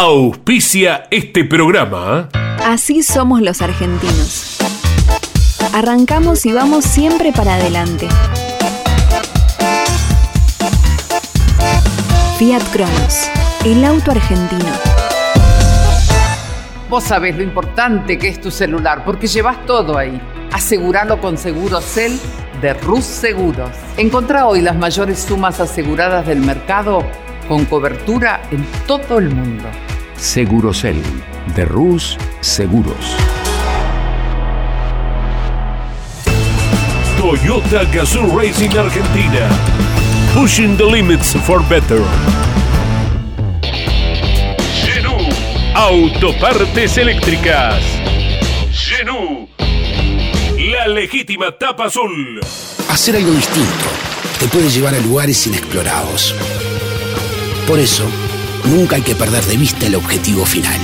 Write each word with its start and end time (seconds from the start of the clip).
auspicia 0.00 1.06
este 1.12 1.44
programa. 1.44 2.28
Así 2.64 3.04
somos 3.04 3.40
los 3.42 3.62
argentinos. 3.62 4.58
Arrancamos 5.72 6.44
y 6.46 6.52
vamos 6.52 6.84
siempre 6.84 7.32
para 7.32 7.54
adelante. 7.54 8.08
Fiat 12.38 12.62
Cronos, 12.72 13.30
el 13.64 13.84
auto 13.84 14.10
argentino. 14.10 14.72
Vos 16.90 17.04
sabés 17.04 17.36
lo 17.36 17.44
importante 17.44 18.18
que 18.18 18.28
es 18.28 18.40
tu 18.40 18.50
celular 18.50 19.04
porque 19.04 19.28
llevas 19.28 19.64
todo 19.64 19.96
ahí. 19.96 20.20
Aseguralo 20.52 21.20
con 21.20 21.38
Segurocel 21.38 22.18
de 22.60 22.74
Rus 22.74 23.04
Seguros. 23.04 23.70
Encontrá 23.96 24.48
hoy 24.48 24.60
las 24.60 24.74
mayores 24.74 25.20
sumas 25.20 25.60
aseguradas 25.60 26.26
del 26.26 26.40
mercado 26.40 27.04
con 27.48 27.64
cobertura 27.66 28.42
en 28.50 28.64
todo 28.86 29.18
el 29.18 29.30
mundo. 29.30 29.64
Segurocel 30.16 31.00
de 31.54 31.64
Rus 31.64 32.16
Seguros. 32.40 33.16
Toyota 37.18 37.84
Gazoo 37.84 38.38
Racing 38.38 38.76
Argentina. 38.76 39.48
Pushing 40.34 40.76
the 40.76 40.84
limits 40.84 41.34
for 41.46 41.62
better. 41.68 42.00
Genú. 44.84 45.16
Autopartes 45.74 46.98
eléctricas. 46.98 47.82
Genú. 48.72 49.48
La 50.58 50.86
legítima 50.88 51.52
tapa 51.52 51.86
azul. 51.86 52.40
Hacer 52.88 53.16
algo 53.16 53.32
distinto 53.32 53.84
te 54.38 54.46
puede 54.48 54.68
llevar 54.70 54.94
a 54.94 55.00
lugares 55.00 55.46
inexplorados. 55.46 56.34
Por 57.66 57.78
eso, 57.78 58.04
nunca 58.64 58.96
hay 58.96 59.02
que 59.02 59.14
perder 59.14 59.42
de 59.44 59.56
vista 59.56 59.86
el 59.86 59.94
objetivo 59.94 60.44
final. 60.44 60.78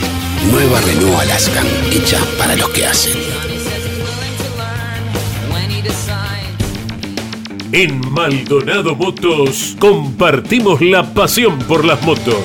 Nueva 0.51 0.81
Renault 0.81 1.21
Alaskan, 1.21 1.67
hecha 1.93 2.19
para 2.39 2.57
los 2.57 2.71
que 2.71 2.87
hacen. 2.87 3.13
En 7.73 8.01
Maldonado 8.11 8.97
Motos 8.97 9.77
compartimos 9.79 10.81
la 10.81 11.13
pasión 11.13 11.59
por 11.59 11.85
las 11.85 12.03
motos. 12.03 12.43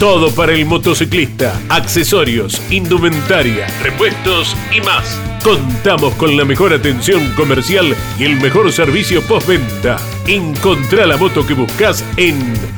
Todo 0.00 0.30
para 0.30 0.52
el 0.52 0.64
motociclista, 0.64 1.60
accesorios, 1.68 2.60
indumentaria, 2.70 3.66
repuestos 3.82 4.56
y 4.74 4.80
más. 4.80 5.20
Contamos 5.44 6.14
con 6.14 6.36
la 6.36 6.44
mejor 6.44 6.72
atención 6.72 7.32
comercial 7.36 7.94
y 8.18 8.24
el 8.24 8.40
mejor 8.40 8.72
servicio 8.72 9.22
postventa. 9.22 9.96
Encontrá 10.26 11.06
la 11.06 11.16
moto 11.16 11.46
que 11.46 11.54
buscas 11.54 12.04
en 12.16 12.77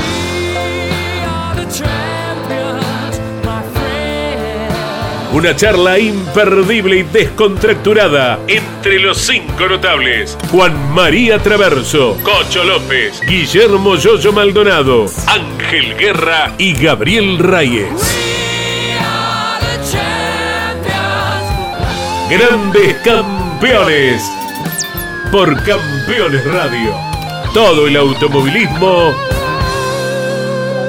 Una 5.33 5.55
charla 5.55 5.97
imperdible 5.97 6.97
y 6.97 7.03
descontracturada 7.03 8.37
entre 8.47 8.99
los 8.99 9.17
cinco 9.17 9.65
notables. 9.69 10.37
Juan 10.51 10.93
María 10.93 11.39
Traverso, 11.39 12.17
Cocho 12.21 12.65
López, 12.65 13.21
Guillermo 13.25 13.95
Yoyo 13.95 14.33
Maldonado, 14.33 15.05
Ángel 15.27 15.95
Guerra 15.95 16.53
y 16.57 16.73
Gabriel 16.73 17.39
Reyes. 17.39 17.87
Grandes 22.29 22.95
Campeones. 22.97 24.23
Por 25.31 25.55
Campeones 25.63 26.45
Radio. 26.45 26.93
Todo 27.53 27.87
el 27.87 27.95
automovilismo 27.95 29.13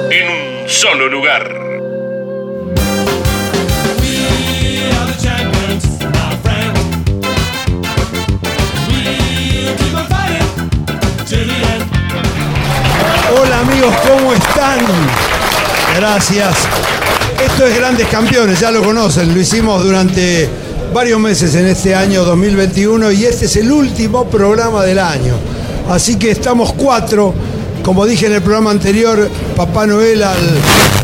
en 0.09 0.29
un 0.29 0.69
solo 0.69 1.07
lugar. 1.07 1.62
Amigos, 13.63 13.95
¿cómo 14.05 14.33
están? 14.33 14.79
Gracias. 15.95 16.53
Esto 17.45 17.65
es 17.65 17.77
Grandes 17.77 18.07
Campeones, 18.07 18.59
ya 18.59 18.71
lo 18.71 18.83
conocen, 18.83 19.33
lo 19.33 19.39
hicimos 19.39 19.81
durante 19.83 20.49
varios 20.93 21.17
meses 21.19 21.55
en 21.55 21.67
este 21.67 21.95
año 21.95 22.25
2021 22.25 23.11
y 23.13 23.23
este 23.23 23.45
es 23.45 23.55
el 23.55 23.71
último 23.71 24.25
programa 24.25 24.83
del 24.83 24.99
año. 24.99 25.35
Así 25.89 26.17
que 26.17 26.31
estamos 26.31 26.73
cuatro, 26.73 27.33
como 27.83 28.05
dije 28.05 28.25
en 28.25 28.33
el 28.33 28.41
programa 28.41 28.71
anterior, 28.71 29.29
Papá 29.55 29.87
Noel 29.87 30.23
al 30.23 30.37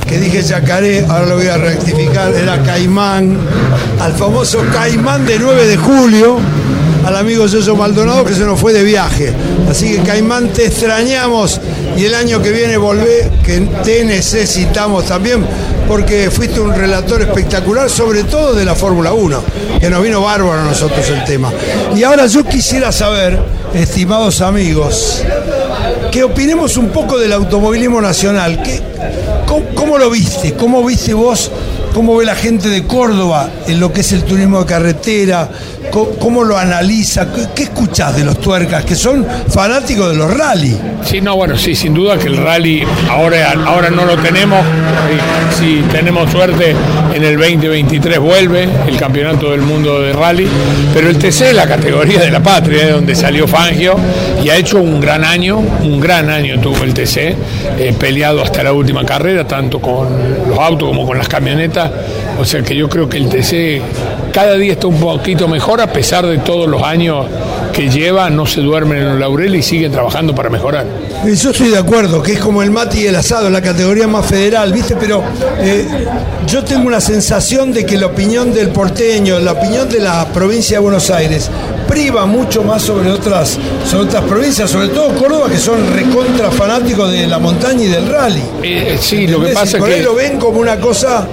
que 0.06 0.18
dije 0.18 0.42
Yacaré, 0.42 1.06
ahora 1.08 1.28
lo 1.28 1.36
voy 1.38 1.48
a 1.48 1.58
rectificar, 1.58 2.34
era 2.34 2.62
Caimán, 2.64 3.38
al 4.02 4.14
famoso 4.14 4.66
Caimán 4.74 5.26
de 5.26 5.40
9 5.40 5.66
de 5.66 5.78
julio, 5.78 6.40
al 7.06 7.16
amigo 7.16 7.46
Yoso 7.46 7.76
Maldonado 7.78 8.26
que 8.26 8.34
se 8.34 8.44
nos 8.44 8.60
fue 8.60 8.74
de 8.74 8.84
viaje. 8.84 9.34
Así 9.70 9.94
que 9.94 10.00
Caimán, 10.02 10.50
te 10.50 10.66
extrañamos 10.66 11.62
y 11.98 12.06
el 12.06 12.14
año 12.14 12.42
que 12.42 12.52
viene 12.52 12.78
volvé, 12.78 13.30
que 13.44 13.60
te 13.84 14.04
necesitamos 14.06 15.06
también, 15.06 15.46
porque 15.88 16.30
fuiste 16.32 16.60
un 16.60 16.74
relator 16.74 17.22
espectacular, 17.22 17.90
sobre 17.90 18.24
todo 18.24 18.54
de 18.54 18.66
la 18.66 18.76
Fórmula 18.76 19.14
1, 19.14 19.44
que 19.80 19.90
nos 19.90 20.02
vino 20.02 20.22
bárbaro 20.22 20.62
a 20.62 20.64
nosotros 20.64 21.08
el 21.10 21.24
tema. 21.26 21.52
Y 21.96 22.04
ahora 22.04 22.28
yo 22.28 22.44
quisiera 22.46 22.92
saber, 22.92 23.40
estimados 23.74 24.42
amigos, 24.42 25.24
que 26.12 26.24
opinemos 26.24 26.78
un 26.78 26.90
poco 26.90 27.18
del 27.18 27.34
automovilismo 27.34 28.02
nacional. 28.02 28.62
¿Qué, 28.64 28.82
cómo, 29.46 29.66
cómo 29.76 29.98
lo 29.98 30.10
viste? 30.10 30.54
¿Cómo 30.54 30.84
viste 30.86 31.14
vos? 31.14 31.52
¿Cómo 31.94 32.16
ve 32.18 32.26
la 32.26 32.36
gente 32.36 32.70
de 32.70 32.86
Córdoba 32.86 33.50
en 33.68 33.80
lo 33.80 33.92
que 33.92 34.02
es 34.02 34.12
el 34.12 34.24
turismo 34.24 34.60
de 34.60 34.66
carretera? 34.66 35.50
¿Cómo, 35.92 36.44
lo 36.44 36.58
analiza? 36.58 37.28
¿Qué, 37.56 37.64
escuchás 37.64 38.16
de 38.16 38.24
los 38.24 38.40
tuercas 38.40 38.86
que 38.86 38.96
son 38.96 39.26
fanáticos 39.50 40.12
de 40.12 40.16
los 40.16 40.36
rally? 40.36 40.78
Sí, 41.04 41.22
no, 41.22 41.36
bueno, 41.36 41.58
sí, 41.58 41.76
sin 41.76 41.94
duda 41.94 42.18
que 42.18 42.28
el 42.28 42.38
rally 42.38 42.84
ahora, 43.10 43.54
ahora 43.66 43.90
no 43.90 44.06
lo 44.06 44.18
tenemos. 44.18 44.60
Si 45.58 45.82
tenemos 45.92 46.32
suerte, 46.32 46.76
en 47.14 47.24
el 47.24 47.38
2023 47.38 48.20
vuelve 48.20 48.68
el 48.88 48.98
campeonato 48.98 49.52
del 49.52 49.62
mundo 49.62 50.02
de 50.02 50.14
rally. 50.14 50.48
Pero 50.94 51.10
el 51.10 51.18
TC 51.18 51.42
es 51.42 51.54
la 51.54 51.68
categoría 51.68 52.22
de 52.22 52.32
la 52.32 52.42
patria, 52.42 52.86
de 52.86 52.92
donde 52.92 53.16
salió 53.16 53.48
Fangio 53.48 53.96
y 54.44 54.50
ha 54.50 54.56
hecho 54.56 54.80
un 54.80 55.00
gran 55.00 55.24
año, 55.24 55.58
un 55.58 56.00
gran 56.00 56.30
año 56.30 56.60
tuvo 56.60 56.84
el 56.84 56.94
TC, 56.94 57.36
eh, 57.78 57.94
peleado 57.98 58.42
hasta 58.42 58.64
la 58.64 58.74
última 58.74 59.06
carrera, 59.06 59.48
tanto 59.48 59.80
con 59.80 60.08
los 60.48 60.60
autos 60.60 60.88
como 60.90 61.06
con 61.06 61.18
las 61.18 61.28
camionetas. 61.28 61.92
O 62.40 62.46
sea 62.46 62.62
que 62.62 62.76
yo 62.76 62.88
creo 62.88 63.10
que 63.10 63.18
el 63.18 63.30
TC 63.30 63.82
cada 64.32 64.56
día 64.56 64.74
está 64.74 64.88
un 64.88 65.00
poquito 65.00 65.48
mejor, 65.48 65.82
a 65.82 65.92
pesar 65.92 66.26
de 66.26 66.38
todos 66.40 66.68
los 66.68 66.82
años 66.84 67.26
que 67.74 67.90
lleva, 67.90 68.30
no 68.30 68.46
se 68.46 68.62
duermen 68.62 69.00
en 69.00 69.10
los 69.10 69.20
laureles 69.20 69.66
y 69.66 69.70
siguen 69.70 69.92
trabajando 69.92 70.34
para 70.36 70.50
mejorar. 70.50 70.86
Y 71.26 71.36
Yo 71.36 71.52
estoy 71.52 71.70
de 71.70 71.78
acuerdo, 71.78 72.22
que 72.22 72.34
es 72.34 72.40
como 72.40 72.64
el 72.64 72.72
mate 72.72 73.02
y 73.02 73.08
el 73.08 73.16
asado, 73.16 73.50
la 73.50 73.62
categoría 73.62 74.08
más 74.08 74.26
federal, 74.26 74.72
¿viste? 74.74 74.96
Pero 74.96 75.24
eh, 75.60 75.88
yo 76.48 76.64
tengo 76.64 76.88
una 76.88 77.02
sensación 77.02 77.72
de 77.72 77.86
que 77.86 77.98
la 77.98 78.08
opinión 78.08 78.54
del 78.54 78.70
porteño, 78.70 79.40
la 79.40 79.54
opinión 79.54 79.90
de 79.90 80.00
la 80.00 80.26
provincia 80.26 80.78
de 80.78 80.82
Buenos 80.82 81.10
Aires, 81.10 81.50
priva 81.88 82.26
mucho 82.26 82.64
más 82.64 82.84
sobre 82.84 83.10
otras, 83.10 83.58
sobre 83.90 84.06
otras 84.06 84.24
provincias, 84.26 84.70
sobre 84.70 84.90
todo 84.90 85.10
Córdoba, 85.16 85.50
que 85.50 85.58
son 85.58 85.92
recontra 85.94 86.52
fanáticos 86.52 87.12
de 87.12 87.28
la 87.28 87.40
montaña 87.40 87.84
y 87.84 87.88
del 87.88 88.08
rally. 88.08 88.44
Eh, 88.62 88.98
sí, 89.02 89.28
lo 89.28 89.42
que 89.42 89.48
pasa 89.54 89.66
Y 89.66 89.70
es 89.70 89.76
por 89.78 89.90
ahí 89.90 89.98
que... 89.98 90.04
lo 90.04 90.16
ven 90.16 90.40
como 90.40 90.60
una 90.60 90.80
cosa, 90.80 91.28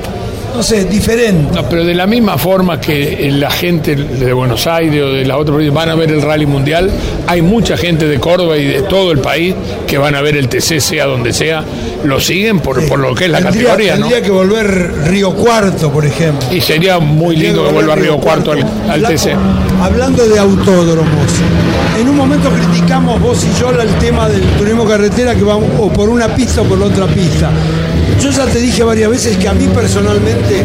no 0.54 0.62
sé, 0.62 0.84
diferente. 0.84 1.52
No, 1.54 1.68
pero 1.68 1.84
de 1.84 1.94
la 1.94 2.06
misma 2.06 2.38
forma 2.38 2.80
que 2.80 3.30
la 3.32 3.50
gente 3.50 3.94
de 3.96 4.32
Buenos 4.32 4.66
Aires 4.66 5.02
o 5.02 5.08
de 5.08 5.24
las 5.24 5.36
otras 5.36 5.54
provincias 5.54 5.74
van 5.74 5.88
a 5.90 5.94
ver 5.94 6.10
el 6.12 6.22
rally 6.22 6.46
mundial, 6.46 6.90
hay 7.26 7.42
mucha 7.42 7.76
gente 7.76 8.06
de 8.06 8.18
Córdoba 8.18 8.56
y 8.56 8.64
de 8.64 8.82
todo 8.82 9.12
el 9.12 9.18
país 9.18 9.54
que 9.86 9.98
van 9.98 10.14
a 10.14 10.22
ver 10.22 10.36
el 10.36 10.48
TC, 10.48 10.80
sea 10.80 11.06
donde 11.06 11.32
sea, 11.32 11.64
lo 12.04 12.20
siguen 12.20 12.60
por, 12.60 12.86
por 12.88 12.98
lo 12.98 13.14
que 13.14 13.24
es 13.26 13.30
la 13.30 13.38
Tendría- 13.40 13.64
categoría, 13.64 13.96
¿no? 13.96 14.06
Tendría 14.08 14.22
que 14.22 14.30
volver 14.30 14.92
Río 15.08 15.34
Cuarto, 15.34 15.90
por 15.92 16.04
ejemplo. 16.06 16.46
Y 16.52 16.60
sería 16.60 16.98
muy 16.98 17.36
lindo 17.36 17.64
que 17.66 17.72
vuelva 17.72 17.94
Río 17.94 18.18
Cuarto 18.18 18.52
al, 18.52 19.02
TC. 19.02 19.34
Hablando 19.82 20.26
de 20.26 20.38
autódromos, 20.38 21.26
en 22.00 22.08
un 22.08 22.16
momento 22.16 22.48
criticamos 22.50 23.20
vos 23.20 23.44
y 23.44 23.60
yo 23.60 23.70
el 23.70 23.88
tema 23.96 24.28
del 24.28 24.42
turismo 24.58 24.84
carretera 24.86 25.34
que 25.34 25.42
vamos 25.42 25.68
o 25.78 25.88
por 25.90 26.08
una 26.08 26.34
pista 26.34 26.62
o 26.62 26.64
por 26.64 26.78
la 26.78 26.86
otra 26.86 27.06
pista. 27.06 27.50
Yo 28.20 28.30
ya 28.30 28.46
te 28.46 28.58
dije 28.58 28.82
varias 28.82 29.10
veces 29.10 29.36
que 29.36 29.48
a 29.48 29.54
mí 29.54 29.66
personalmente 29.68 30.62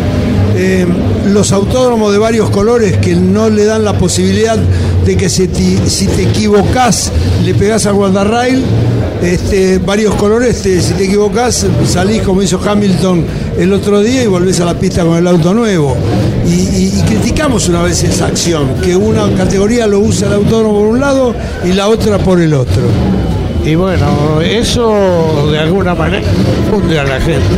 eh, 0.56 0.86
los 1.27 1.51
autódromos 1.51 2.12
de 2.12 2.18
varios 2.18 2.50
colores 2.50 2.98
que 2.98 3.15
no 3.15 3.50
le 3.50 3.65
dan 3.65 3.83
la 3.83 3.94
posibilidad 3.94 4.57
de 4.57 5.18
que 5.18 5.30
si 5.30 5.48
te, 5.48 5.89
si 5.89 6.07
te 6.07 6.24
equivocás 6.24 7.12
le 7.44 7.53
pegás 7.53 7.86
al 7.86 7.94
guardarrail, 7.94 8.63
este, 9.21 9.77
varios 9.77 10.15
colores, 10.15 10.57
si 10.57 10.94
te 10.94 11.06
equivocás 11.06 11.65
salís 11.88 12.21
como 12.24 12.42
hizo 12.42 12.59
Hamilton 12.63 13.25
el 13.57 13.71
otro 13.74 14.01
día 14.01 14.24
y 14.24 14.27
volvés 14.27 14.59
a 14.59 14.65
la 14.65 14.74
pista 14.74 15.03
con 15.03 15.18
el 15.18 15.27
auto 15.27 15.53
nuevo. 15.53 15.95
Y 16.45 16.89
criticamos 17.03 17.69
una 17.69 17.83
vez 17.83 18.03
esa 18.03 18.25
acción, 18.27 18.75
que 18.81 18.95
una 18.95 19.31
categoría 19.36 19.88
lo 19.88 20.00
usa 20.00 20.27
el 20.27 20.33
autódromo 20.33 20.80
por 20.80 20.88
un 20.88 21.00
lado 21.00 21.36
y 21.63 21.74
la 21.74 21.88
otra 21.88 22.18
por 22.18 22.42
el 22.42 22.53
otro. 22.53 22.83
Y 23.63 23.75
bueno, 23.75 24.42
eso 24.42 25.50
de 25.52 25.60
alguna 25.60 25.94
manera 25.94 26.28
funde 26.69 27.00
a 27.00 27.04
la 27.04 27.19
gente. 27.19 27.56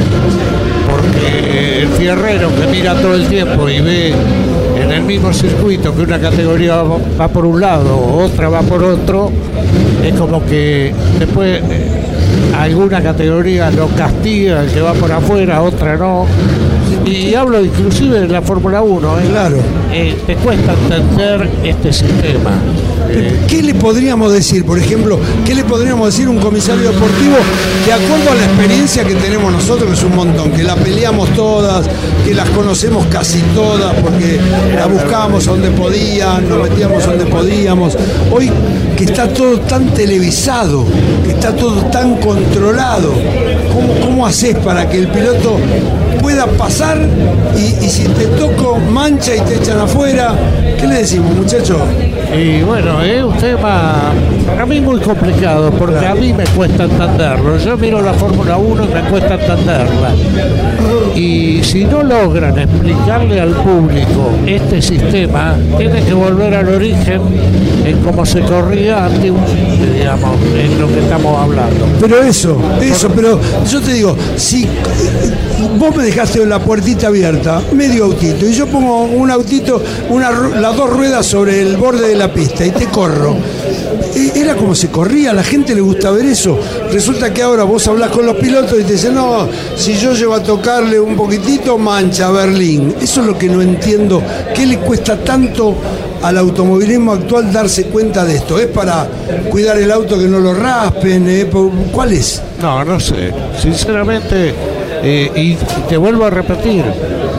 Porque 0.89 1.81
el 1.83 1.87
fierrero 1.89 2.49
que 2.55 2.67
mira 2.67 2.93
todo 2.95 3.15
el 3.15 3.27
tiempo 3.27 3.69
y 3.69 3.79
ve 3.79 4.13
en 4.81 4.91
el 4.91 5.03
mismo 5.03 5.33
circuito 5.33 5.95
que 5.95 6.01
una 6.01 6.19
categoría 6.19 6.83
va 6.83 7.27
por 7.29 7.45
un 7.45 7.61
lado, 7.61 7.97
otra 8.17 8.49
va 8.49 8.61
por 8.61 8.83
otro, 8.83 9.31
es 10.03 10.13
como 10.15 10.45
que 10.45 10.93
después 11.19 11.61
eh, 11.63 12.03
alguna 12.59 13.01
categoría 13.01 13.71
lo 13.71 13.87
castiga, 13.89 14.63
el 14.63 14.71
que 14.71 14.81
va 14.81 14.93
por 14.93 15.11
afuera, 15.11 15.61
otra 15.61 15.95
no. 15.95 16.25
Y 17.05 17.33
hablo 17.33 17.63
inclusive 17.63 18.21
de 18.21 18.27
la 18.27 18.41
Fórmula 18.41 18.81
1, 18.81 19.19
¿eh? 19.19 19.23
Claro. 19.29 19.57
Eh, 19.91 20.15
te 20.25 20.35
cuesta 20.35 20.73
entender 20.73 21.49
este 21.63 21.93
sistema. 21.93 22.51
Eh, 23.09 23.45
¿Qué 23.47 23.61
le 23.61 23.73
podríamos 23.75 24.31
decir, 24.31 24.65
por 24.65 24.79
ejemplo, 24.79 25.19
qué 25.45 25.53
le 25.53 25.63
podríamos 25.63 26.07
decir 26.07 26.27
a 26.27 26.31
un 26.31 26.39
comisario 26.39 26.91
deportivo 26.91 27.35
de 27.85 27.93
acuerdo 27.93 28.31
a 28.31 28.35
la 28.35 28.45
experiencia 28.45 29.03
que 29.03 29.15
tenemos 29.15 29.51
nosotros, 29.51 29.89
que 29.89 29.95
es 29.95 30.03
un 30.03 30.15
montón, 30.15 30.51
que 30.51 30.63
la 30.63 30.75
peleamos 30.75 31.29
todas, 31.33 31.87
que 32.25 32.33
las 32.33 32.49
conocemos 32.49 33.05
casi 33.07 33.39
todas, 33.55 33.93
porque 33.95 34.39
la 34.75 34.87
buscábamos 34.87 35.45
donde 35.45 35.69
podían, 35.71 36.47
nos 36.49 36.69
metíamos 36.69 37.05
donde 37.05 37.25
podíamos. 37.25 37.97
Hoy 38.31 38.51
que 38.97 39.05
está 39.05 39.27
todo 39.27 39.59
tan 39.59 39.87
televisado, 39.93 40.85
que 41.23 41.31
está 41.31 41.55
todo 41.55 41.85
tan 41.85 42.15
controlado, 42.17 43.13
¿cómo, 43.73 43.93
cómo 43.99 44.25
haces 44.27 44.55
para 44.57 44.87
que 44.89 44.99
el 44.99 45.07
piloto 45.07 45.57
pueda 46.21 46.45
pasar 46.45 46.97
y, 47.55 47.89
si 47.89 48.03
te 48.03 48.25
toco 48.27 48.77
mancha 48.77 49.35
y 49.35 49.41
te 49.41 49.55
echan 49.55 49.79
afuera? 49.79 50.33
¿Qué 50.79 50.87
le 50.87 50.95
decimos, 50.95 51.35
muchachos? 51.35 51.81
Y 52.35 52.61
bueno, 52.61 53.01
es 53.01 53.23
un 53.23 53.37
tema 53.37 54.13
para 54.45 54.65
mí 54.65 54.79
muy 54.79 54.99
complicado 54.99 55.71
porque 55.71 56.05
a 56.05 56.15
mí 56.15 56.33
me 56.33 56.45
cuesta 56.45 56.83
entenderlo. 56.83 57.57
Yo 57.57 57.77
miro 57.77 58.01
la 58.01 58.13
Fórmula 58.13 58.57
1 58.57 58.83
y 58.85 58.87
me 58.87 59.01
cuesta 59.09 59.35
entenderla. 59.35 60.11
Y 61.15 61.61
si 61.63 61.85
no 61.85 62.03
logran 62.03 62.57
explicarle 62.57 63.39
al 63.39 63.51
público 63.51 64.31
este 64.45 64.81
sistema, 64.81 65.55
tiene 65.77 66.03
que 66.03 66.13
volver 66.13 66.55
al 66.55 66.67
origen 66.69 67.21
en 67.85 67.99
cómo 67.99 68.25
se 68.25 68.41
corría 68.41 69.05
antiguamente, 69.05 69.93
digamos, 69.93 70.37
en 70.57 70.81
lo 70.81 70.87
que 70.87 70.99
estamos 70.99 71.37
hablando. 71.39 71.85
Pero 71.99 72.21
eso, 72.21 72.57
eso, 72.81 73.09
pero 73.09 73.39
yo 73.69 73.81
te 73.81 73.93
digo, 73.93 74.15
si 74.37 74.67
vos 75.77 75.95
me 75.95 76.03
dejaste 76.03 76.45
la 76.45 76.59
puertita 76.59 77.07
abierta, 77.07 77.61
medio 77.73 78.05
autito, 78.05 78.47
y 78.47 78.53
yo 78.53 78.65
pongo 78.67 79.03
un 79.03 79.29
autito, 79.29 79.81
las 80.59 80.75
dos 80.75 80.89
ruedas 80.89 81.25
sobre 81.25 81.61
el 81.61 81.77
borde 81.77 82.07
de 82.07 82.15
la 82.15 82.33
pista 82.33 82.65
y 82.65 82.71
te 82.71 82.85
corro. 82.85 83.37
E- 84.15 84.31
Era 84.39 84.55
como 84.55 84.75
se 84.75 84.89
corría, 84.89 85.31
a 85.31 85.33
la 85.33 85.43
gente 85.43 85.73
le 85.75 85.81
gusta 85.81 86.11
ver 86.11 86.25
eso. 86.25 86.57
Resulta 86.91 87.33
que 87.33 87.41
ahora 87.41 87.63
vos 87.63 87.87
hablas 87.87 88.09
con 88.11 88.25
los 88.25 88.35
pilotos 88.35 88.79
y 88.79 88.83
te 88.83 88.93
dicen, 88.93 89.15
no, 89.15 89.47
si 89.75 89.95
yo 89.95 90.13
llevo 90.13 90.35
a 90.35 90.43
tocarle 90.43 90.99
un 90.99 91.15
poquitito, 91.15 91.77
mancha 91.77 92.29
Berlín. 92.31 92.95
Eso 93.01 93.21
es 93.21 93.27
lo 93.27 93.37
que 93.37 93.47
no 93.49 93.61
entiendo. 93.61 94.21
¿Qué 94.55 94.65
le 94.65 94.77
cuesta 94.79 95.17
tanto 95.17 95.75
al 96.21 96.37
automovilismo 96.37 97.11
actual 97.13 97.51
darse 97.51 97.85
cuenta 97.85 98.23
de 98.23 98.35
esto? 98.35 98.59
¿Es 98.59 98.67
para 98.67 99.07
cuidar 99.49 99.77
el 99.77 99.91
auto 99.91 100.17
que 100.17 100.25
no 100.25 100.39
lo 100.39 100.53
raspen? 100.53 101.27
¿Eh? 101.29 101.45
¿Por- 101.45 101.71
¿Cuál 101.91 102.13
es? 102.13 102.41
No, 102.61 102.83
no 102.85 102.99
sé. 102.99 103.31
Sinceramente, 103.61 104.53
eh, 105.03 105.31
y 105.35 105.55
te 105.89 105.97
vuelvo 105.97 106.25
a 106.25 106.29
repetir, 106.29 106.83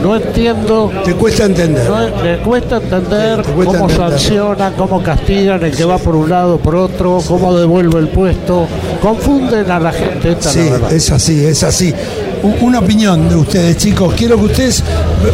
no 0.05 0.15
entiendo 0.15 0.91
Te 1.03 1.13
cuesta 1.15 1.45
entender. 1.45 1.89
No, 1.89 2.43
cuesta 2.43 2.77
entender 2.77 3.41
Te 3.41 3.51
cuesta 3.51 3.73
cómo 3.73 3.89
entender. 3.89 4.11
sancionan, 4.11 4.73
cómo 4.73 5.01
castigan 5.01 5.63
el 5.63 5.75
que 5.75 5.83
va 5.83 5.97
por 5.97 6.15
un 6.15 6.29
lado, 6.29 6.59
por 6.59 6.75
otro, 6.75 7.19
cómo 7.27 7.57
devuelve 7.57 7.99
el 7.99 8.09
puesto. 8.09 8.67
Confunden 9.01 9.69
a 9.71 9.79
la 9.79 9.91
gente, 9.91 10.31
esta 10.31 10.49
es 10.49 10.55
Sí, 10.55 10.69
la 10.69 10.89
es 10.89 11.11
así, 11.11 11.45
es 11.45 11.63
así. 11.63 11.93
Una 12.45 12.77
opinión 12.77 13.27
de 13.27 13.35
ustedes, 13.35 13.77
chicos. 13.77 14.13
Quiero 14.13 14.37
que 14.37 14.45
ustedes, 14.45 14.83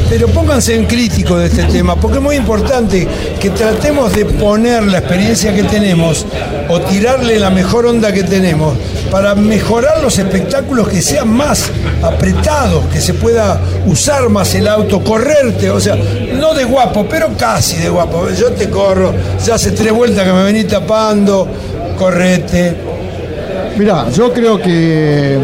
pero 0.09 0.29
pónganse 0.29 0.75
en 0.75 0.85
crítico 0.85 1.37
de 1.37 1.47
este 1.47 1.63
tema, 1.63 1.97
porque 1.97 2.19
es 2.19 2.23
muy 2.23 2.37
importante 2.37 3.05
que 3.37 3.49
tratemos 3.49 4.13
de 4.15 4.23
poner 4.23 4.83
la 4.83 4.99
experiencia 4.99 5.53
que 5.53 5.63
tenemos 5.63 6.25
o 6.69 6.79
tirarle 6.79 7.37
la 7.37 7.49
mejor 7.49 7.85
onda 7.85 8.13
que 8.13 8.23
tenemos 8.23 8.77
para 9.11 9.35
mejorar 9.35 10.01
los 10.01 10.17
espectáculos 10.19 10.87
que 10.87 11.01
sean 11.01 11.27
más 11.27 11.69
apretados, 12.01 12.85
que 12.85 13.01
se 13.01 13.13
pueda 13.13 13.59
usar 13.87 14.29
más 14.29 14.55
el 14.55 14.69
auto, 14.69 15.03
correrte, 15.03 15.69
o 15.69 15.81
sea, 15.81 15.97
no 16.39 16.53
de 16.53 16.63
guapo, 16.63 17.05
pero 17.09 17.35
casi 17.37 17.75
de 17.75 17.89
guapo. 17.89 18.29
Yo 18.29 18.51
te 18.51 18.69
corro, 18.69 19.13
ya 19.45 19.55
hace 19.55 19.71
tres 19.71 19.91
vueltas 19.91 20.25
que 20.25 20.31
me 20.31 20.43
venís 20.43 20.67
tapando, 20.69 21.45
correte. 21.99 22.73
Mirá, 23.77 24.09
yo 24.11 24.31
creo 24.31 24.61
que 24.61 25.39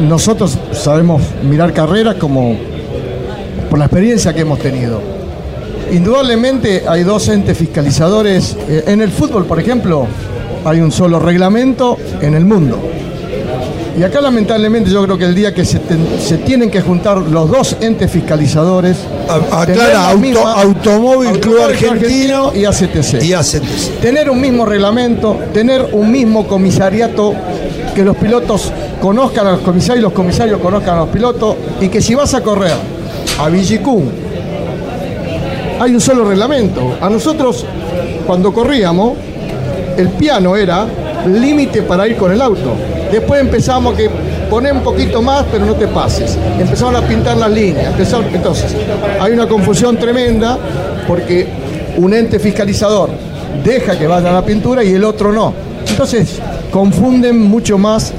nosotros 0.00 0.58
sabemos 0.72 1.22
mirar 1.48 1.72
carreras 1.72 2.16
como 2.16 2.56
por 3.70 3.78
la 3.78 3.86
experiencia 3.86 4.32
que 4.34 4.40
hemos 4.40 4.58
tenido. 4.58 5.00
Indudablemente 5.92 6.84
hay 6.88 7.02
dos 7.04 7.28
entes 7.28 7.56
fiscalizadores. 7.58 8.56
Eh, 8.68 8.84
En 8.86 9.00
el 9.02 9.10
fútbol, 9.10 9.44
por 9.46 9.60
ejemplo, 9.60 10.06
hay 10.64 10.80
un 10.80 10.90
solo 10.92 11.18
reglamento 11.18 11.96
en 12.20 12.34
el 12.34 12.44
mundo. 12.44 12.78
Y 13.98 14.02
acá 14.04 14.22
lamentablemente 14.22 14.88
yo 14.90 15.04
creo 15.04 15.18
que 15.18 15.26
el 15.26 15.34
día 15.34 15.52
que 15.52 15.66
se, 15.66 15.78
ten- 15.80 16.06
se 16.18 16.38
tienen 16.38 16.70
que 16.70 16.80
juntar 16.80 17.18
los 17.18 17.50
dos 17.50 17.76
entes 17.82 18.10
fiscalizadores, 18.10 18.96
A- 19.28 19.60
Aclara, 19.62 19.92
la 19.92 20.08
auto- 20.08 20.18
misma- 20.18 20.52
Automóvil 20.62 21.38
Club 21.40 21.58
Automóvil 21.58 21.88
Argentino 21.90 22.52
y 22.54 22.64
ACTC 22.64 23.22
y 23.22 23.34
ACTC. 23.34 24.00
tener 24.00 24.30
un 24.30 24.40
mismo 24.40 24.64
reglamento, 24.64 25.36
tener 25.52 25.88
un 25.92 26.10
mismo 26.10 26.46
comisariato, 26.48 27.34
que 27.94 28.02
los 28.02 28.16
pilotos 28.16 28.72
conozcan 29.02 29.48
a 29.48 29.52
los 29.52 29.60
comisarios 29.62 29.98
y 29.98 30.02
los 30.02 30.12
comisarios 30.12 30.60
conozcan 30.60 30.94
a 30.94 31.00
los 31.00 31.08
pilotos, 31.08 31.56
y 31.80 31.88
que 31.88 32.00
si 32.00 32.14
vas 32.14 32.32
a 32.34 32.40
correr 32.40 32.72
a 33.40 33.48
Villicún, 33.48 34.08
hay 35.80 35.92
un 35.92 36.00
solo 36.00 36.24
reglamento. 36.24 36.96
A 37.00 37.10
nosotros, 37.10 37.66
cuando 38.24 38.52
corríamos, 38.52 39.14
el 39.96 40.08
piano 40.10 40.54
era 40.54 40.86
límite 41.26 41.82
para 41.82 42.06
ir 42.06 42.16
con 42.16 42.30
el 42.30 42.40
auto. 42.40 42.74
Después 43.10 43.40
empezamos 43.40 43.94
que 43.96 44.08
poner 44.48 44.72
un 44.72 44.82
poquito 44.82 45.20
más, 45.20 45.46
pero 45.50 45.66
no 45.66 45.74
te 45.74 45.88
pases. 45.88 46.38
Empezaron 46.60 46.94
a 46.94 47.00
pintar 47.00 47.36
las 47.36 47.50
líneas. 47.50 47.94
entonces, 48.32 48.72
hay 49.20 49.32
una 49.32 49.48
confusión 49.48 49.96
tremenda 49.96 50.56
porque 51.08 51.48
un 51.96 52.14
ente 52.14 52.38
fiscalizador 52.38 53.10
deja 53.64 53.98
que 53.98 54.06
vaya 54.06 54.30
a 54.30 54.32
la 54.34 54.44
pintura 54.44 54.84
y 54.84 54.94
el 54.94 55.02
otro 55.02 55.32
no. 55.32 55.52
Entonces, 55.88 56.38
confunden 56.70 57.40
mucho 57.40 57.76
más 57.76 58.12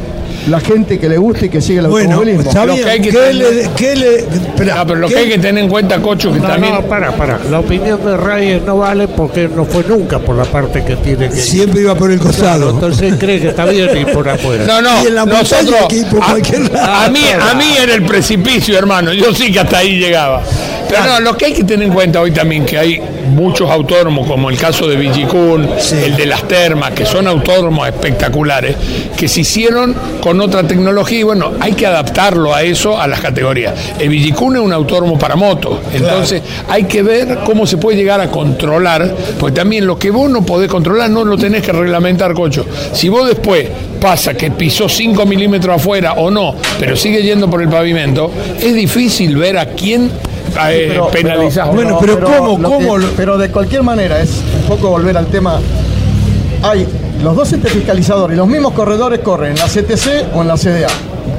la 0.48 0.60
gente 0.60 1.00
que 1.00 1.08
le 1.10 1.18
gusta 1.18 1.46
y 1.46 1.50
que 1.50 1.62
sigue 1.62 1.80
el 1.80 1.88
Bueno, 1.88 2.16
automovilismo. 2.16 2.50
está 2.50 2.66
Lo 2.66 2.74
bien. 2.74 2.86
que 2.86 2.92
hay 2.92 3.02
que 3.02 3.10
¿Qué 3.10 3.18
tener- 3.18 3.36
le, 3.36 3.70
qué 3.76 3.96
le- 3.96 4.18
espera, 4.20 4.76
Ah, 4.80 4.86
pero 4.86 5.00
lo 5.00 5.08
¿qué- 5.08 5.14
que 5.14 5.20
hay 5.22 5.30
que 5.30 5.38
tener 5.40 5.64
en 5.64 5.70
cuenta, 5.70 6.00
Cocho, 6.02 6.32
que 6.34 6.40
No, 6.40 6.48
también. 6.48 6.74
no, 6.74 6.82
para, 6.82 7.12
para. 7.16 7.40
La 7.50 7.60
opinión 7.60 8.04
de 8.06 8.18
Reyes 8.18 8.62
no 8.64 8.78
vale 8.78 9.08
porque 9.08 9.48
no 9.48 9.66
fue 9.66 9.84
nunca 9.88 10.20
por 10.20 10.36
la 10.36 10.46
parte 10.46 10.84
que 10.84 10.96
tiene 10.98 11.30
que. 11.30 11.36
Siempre 11.36 11.82
iba 11.82 11.96
por 11.96 12.12
el 12.12 12.20
costado. 12.20 12.70
Entonces 12.72 13.16
cree 13.20 13.40
que 13.40 13.50
está 13.50 13.66
bien 13.66 13.90
ir 13.98 14.08
por 14.12 14.28
afuera. 14.28 14.66
No, 14.66 14.82
no, 14.82 15.04
Y 15.04 15.08
en 15.08 15.16
la 15.16 15.26
montaña 15.26 15.42
nosotros, 15.62 15.76
hay 15.82 15.88
que 15.88 15.96
ir 15.98 16.08
por 16.08 16.24
a, 16.24 16.26
cualquier 16.28 16.72
lado. 16.74 16.94
a 16.94 17.10
mí, 17.10 17.20
a 17.52 17.54
mí 17.56 17.66
en 17.84 17.90
el 17.90 18.04
precipicio, 18.06 18.78
hermano, 18.78 19.14
yo 19.14 19.34
sí 19.34 19.52
que 19.52 19.60
hasta 19.60 19.78
ahí 19.80 19.98
llegaba. 20.00 20.42
Pero 21.02 21.14
no, 21.14 21.20
lo 21.20 21.38
que 21.38 21.46
hay 21.46 21.54
que 21.54 21.64
tener 21.64 21.88
en 21.88 21.94
cuenta 21.94 22.22
hoy 22.22 22.32
también 22.32 22.66
que 22.66 22.78
hay 22.78 23.02
muchos 23.30 23.70
autódromos, 23.70 24.28
como 24.28 24.50
el 24.50 24.58
caso 24.58 24.88
de 24.88 24.96
Villicún, 24.96 25.68
Sí. 25.80 25.96
el 26.04 26.16
de 26.16 26.26
las 26.26 26.48
termas, 26.48 26.92
que 26.92 27.06
son 27.06 27.28
autódromos 27.28 27.88
espectaculares, 27.88 28.76
que 29.18 29.28
se 29.28 29.42
hicieron 29.42 29.96
con 30.22 30.40
otra 30.42 30.64
tecnología 30.64 31.20
y 31.20 31.24
bueno, 31.24 31.54
hay 31.60 31.74
que 31.74 31.86
adaptarlo 31.88 32.54
a 32.54 32.64
eso, 32.64 33.00
a 33.00 33.08
las 33.08 33.20
categorías. 33.22 33.74
El 34.00 34.10
Villicún 34.10 34.56
es 34.58 34.62
un 34.62 34.74
autódromo 34.74 35.18
para 35.18 35.36
motos, 35.36 35.80
entonces 35.94 36.42
hay 36.70 36.84
que 36.84 37.02
ver 37.02 37.40
cómo 37.46 37.66
se 37.66 37.78
puede 37.78 37.98
llegar 37.98 38.22
a 38.22 38.30
controlar, 38.30 39.16
porque 39.40 39.56
también 39.56 39.86
lo 39.88 39.98
que 39.98 40.12
vos 40.12 40.30
no 40.30 40.46
podés 40.46 40.70
controlar 40.70 41.10
no 41.10 41.24
lo 41.26 41.38
tenés 41.38 41.64
que 41.64 41.72
reglamentar, 41.72 42.34
cocho. 42.34 42.66
Si 42.94 43.10
vos 43.10 43.28
después 43.28 43.68
pasa 44.00 44.34
que 44.34 44.52
pisó 44.52 44.90
5 44.90 45.26
milímetros 45.26 45.78
afuera 45.78 46.14
o 46.14 46.30
no, 46.30 46.56
pero 46.80 46.96
sigue 46.96 47.24
yendo 47.24 47.50
por 47.50 47.62
el 47.62 47.70
pavimento, 47.70 48.32
es 48.62 48.74
difícil 48.76 49.38
ver 49.38 49.58
a 49.58 49.68
quién 49.68 50.12
eh, 50.74 50.88
Pero-. 51.12 51.36
Bueno, 51.76 51.98
pero 52.02 52.14
¿cómo- 52.38 52.58
lo 52.60 52.70
cómo 52.70 52.80
que- 52.80 53.06
pero 53.18 53.38
de 53.38 53.50
cualquier 53.52 53.84
manera, 53.84 54.20
es 54.22 54.42
un 54.62 54.68
poco 54.68 54.90
volver 54.90 55.18
al 55.18 55.28
tema. 55.28 55.60
Hay 56.64 56.88
los 57.22 57.36
dos 57.36 57.52
entes 57.54 57.72
fiscalizadores 57.72 58.36
y 58.36 58.38
los 58.38 58.48
mismos 58.48 58.74
corredores 58.74 59.20
corren 59.20 59.52
en 59.52 59.60
la 59.60 59.68
CTC 59.68 60.26
o 60.34 60.42
en 60.42 60.48
la 60.48 60.58
CDA. 60.58 60.88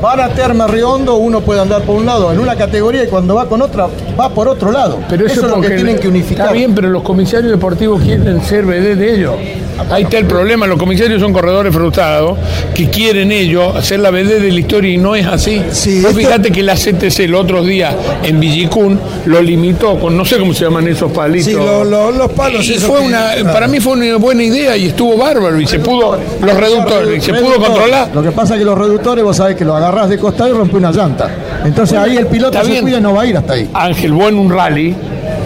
Van 0.04 0.20
a 0.20 0.28
Terma 0.28 0.66
Riondo, 0.66 1.14
uno 1.16 1.40
puede 1.40 1.60
andar 1.60 1.82
por 1.82 1.96
un 1.96 2.04
lado 2.06 2.30
en 2.32 2.38
una 2.38 2.54
categoría 2.56 3.04
y 3.04 3.06
cuando 3.06 3.34
va 3.34 3.48
con 3.48 3.62
otra, 3.62 3.88
va 4.20 4.28
por 4.28 4.48
otro 4.48 4.70
lado. 4.70 4.98
Pero 5.08 5.26
eso, 5.26 5.46
es 5.46 5.50
lo 5.50 5.60
que 5.60 5.70
tienen 5.70 5.98
que 5.98 6.08
unificar. 6.08 6.46
Está 6.46 6.52
bien, 6.52 6.74
pero 6.74 6.88
los 6.90 7.02
comisarios 7.02 7.50
deportivos 7.50 8.02
quieren 8.02 8.42
ser 8.42 8.64
BD 8.66 8.96
de 8.96 9.14
ellos. 9.14 9.34
Ahí 9.90 10.04
está 10.04 10.18
el 10.18 10.26
problema, 10.26 10.68
los 10.68 10.78
comisarios 10.78 11.20
son 11.20 11.32
corredores 11.32 11.74
frustrados 11.74 12.38
que 12.74 12.88
quieren 12.90 13.32
ellos 13.32 13.74
hacer 13.74 13.98
la 13.98 14.10
BD 14.10 14.40
de 14.40 14.52
la 14.52 14.60
historia 14.60 14.92
y 14.92 14.98
no 14.98 15.16
es 15.16 15.26
así. 15.26 15.62
Sí, 15.72 16.00
fíjate 16.14 16.52
que 16.52 16.62
la 16.62 16.74
CTC 16.76 17.20
el 17.24 17.34
otro 17.34 17.64
día 17.64 17.90
en 18.22 18.38
Villicún 18.38 19.00
lo 19.26 19.42
limitó 19.42 19.98
con 19.98 20.16
no 20.16 20.24
sé 20.24 20.38
cómo 20.38 20.54
se 20.54 20.64
llaman 20.64 20.86
esos 20.86 21.10
palitos. 21.10 21.46
Sí, 21.46 21.54
lo- 21.54 21.82
lo- 21.84 22.12
los 22.12 22.30
palos 22.32 22.64
Y 22.68 22.74
fue 22.78 23.00
una, 23.00 23.32
claro. 23.34 23.52
para 23.52 23.66
mí 23.66 23.80
fue 23.80 23.94
una 23.94 24.16
buena 24.16 24.44
idea 24.44 24.76
y 24.76 24.86
estuvo 24.86 25.16
bárbaro 25.16 25.60
y 25.60 25.66
se 25.66 25.80
pudo 25.80 26.18
los 26.40 26.56
reductores 26.56 27.18
y 27.18 27.20
se 27.20 27.34
pudo 27.34 27.56
controlar. 27.56 28.10
Lo 28.14 28.22
que 28.22 28.30
pasa 28.30 28.54
es 28.54 28.60
que 28.60 28.64
los 28.64 28.78
reductores, 28.78 29.24
vos 29.24 29.36
sabés 29.36 29.56
que 29.56 29.64
lo 29.64 29.74
agarrás 29.94 30.10
de 30.10 30.18
costado 30.18 30.50
y 30.50 30.52
rompe 30.52 30.76
una 30.76 30.90
llanta. 30.90 31.28
Entonces 31.64 31.96
ahí 31.98 32.16
el 32.16 32.26
piloto 32.26 32.62
se 32.62 32.80
cuida 32.80 32.98
y 32.98 33.00
no 33.00 33.14
va 33.14 33.22
a 33.22 33.26
ir 33.26 33.36
hasta 33.36 33.54
ahí. 33.54 33.70
Ángel, 33.72 34.12
vos 34.12 34.28
en 34.28 34.38
un 34.38 34.50
rally 34.50 34.94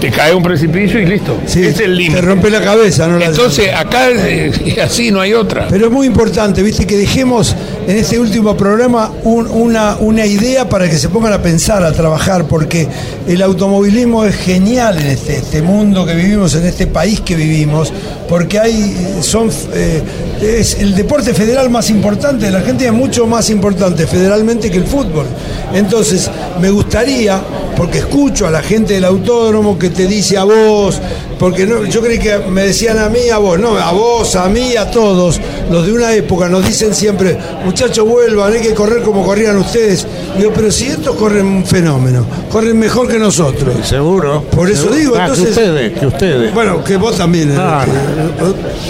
te 0.00 0.10
cae 0.10 0.34
un 0.34 0.42
precipicio 0.42 1.00
y 1.00 1.06
listo. 1.06 1.36
Sí, 1.46 1.62
es 1.64 1.78
el 1.80 1.96
límite. 1.96 2.20
Te 2.20 2.26
rompe 2.26 2.50
la 2.50 2.60
cabeza, 2.60 3.06
¿no? 3.08 3.18
La- 3.18 3.26
Entonces 3.26 3.70
acá 3.74 4.08
eh, 4.10 4.52
es 4.66 4.78
así, 4.78 5.10
no 5.10 5.20
hay 5.20 5.34
otra. 5.34 5.66
Pero 5.68 5.86
es 5.86 5.92
muy 5.92 6.06
importante, 6.06 6.62
viste, 6.62 6.86
que 6.86 6.96
dejemos 6.96 7.54
en 7.86 7.96
este 7.96 8.18
último 8.18 8.56
programa 8.56 9.10
un- 9.24 9.48
una, 9.50 9.96
una 10.00 10.24
idea 10.26 10.68
para 10.68 10.88
que 10.88 10.96
se 10.98 11.08
pongan 11.08 11.32
a 11.32 11.42
pensar, 11.42 11.82
a 11.82 11.92
trabajar, 11.92 12.44
porque 12.46 12.86
el 13.26 13.42
automovilismo 13.42 14.24
es 14.24 14.36
genial 14.36 14.98
en 14.98 15.06
este, 15.08 15.36
este 15.36 15.62
mundo 15.62 16.04
que 16.06 16.14
vivimos, 16.14 16.54
en 16.54 16.66
este 16.66 16.86
país 16.86 17.20
que 17.20 17.34
vivimos, 17.36 17.92
porque 18.28 18.58
hay, 18.58 19.16
son, 19.22 19.50
eh, 19.74 20.02
es 20.42 20.74
el 20.78 20.94
deporte 20.94 21.34
federal 21.34 21.70
más 21.70 21.90
importante 21.90 22.46
de 22.46 22.52
la 22.52 22.58
Argentina, 22.58 22.90
es 22.90 22.96
mucho 22.96 23.26
más 23.26 23.50
importante 23.50 24.06
federalmente 24.06 24.70
que 24.70 24.76
el 24.78 24.84
fútbol. 24.84 25.26
Entonces, 25.74 26.30
me 26.60 26.70
gustaría, 26.70 27.40
porque 27.76 27.98
escucho 27.98 28.46
a 28.46 28.50
la 28.50 28.62
gente 28.62 28.94
del 28.94 29.04
autódromo 29.04 29.78
que 29.78 29.87
te 29.90 30.06
dice 30.06 30.36
a 30.38 30.44
vos, 30.44 31.00
porque 31.38 31.66
no, 31.66 31.84
yo 31.84 32.00
creí 32.00 32.18
que 32.18 32.38
me 32.38 32.62
decían 32.66 32.98
a 32.98 33.08
mí, 33.08 33.28
a 33.32 33.38
vos, 33.38 33.58
no, 33.58 33.76
a 33.76 33.92
vos, 33.92 34.34
a 34.36 34.48
mí, 34.48 34.76
a 34.76 34.90
todos, 34.90 35.40
los 35.70 35.86
de 35.86 35.92
una 35.92 36.12
época 36.12 36.48
nos 36.48 36.66
dicen 36.66 36.94
siempre, 36.94 37.36
muchachos 37.64 38.06
vuelvan, 38.08 38.52
hay 38.52 38.60
que 38.60 38.74
correr 38.74 39.02
como 39.02 39.24
corrían 39.24 39.56
ustedes. 39.58 40.06
Digo, 40.36 40.52
pero 40.54 40.70
si 40.70 40.86
estos 40.86 41.16
corren 41.16 41.46
un 41.46 41.64
fenómeno, 41.66 42.24
corren 42.50 42.78
mejor 42.78 43.08
que 43.08 43.18
nosotros. 43.18 43.74
Seguro. 43.86 44.42
Por 44.50 44.68
eso 44.70 44.82
Seguro. 44.82 44.96
digo, 44.98 45.14
Ah, 45.16 45.22
entonces- 45.26 45.44
Que 45.44 45.50
ustedes, 45.50 45.98
que 45.98 46.06
ustedes. 46.06 46.54
Bueno, 46.54 46.84
que 46.84 46.96
vos 46.96 47.16
también. 47.16 47.50
eh, 47.50 47.56
Ah, 47.58 47.84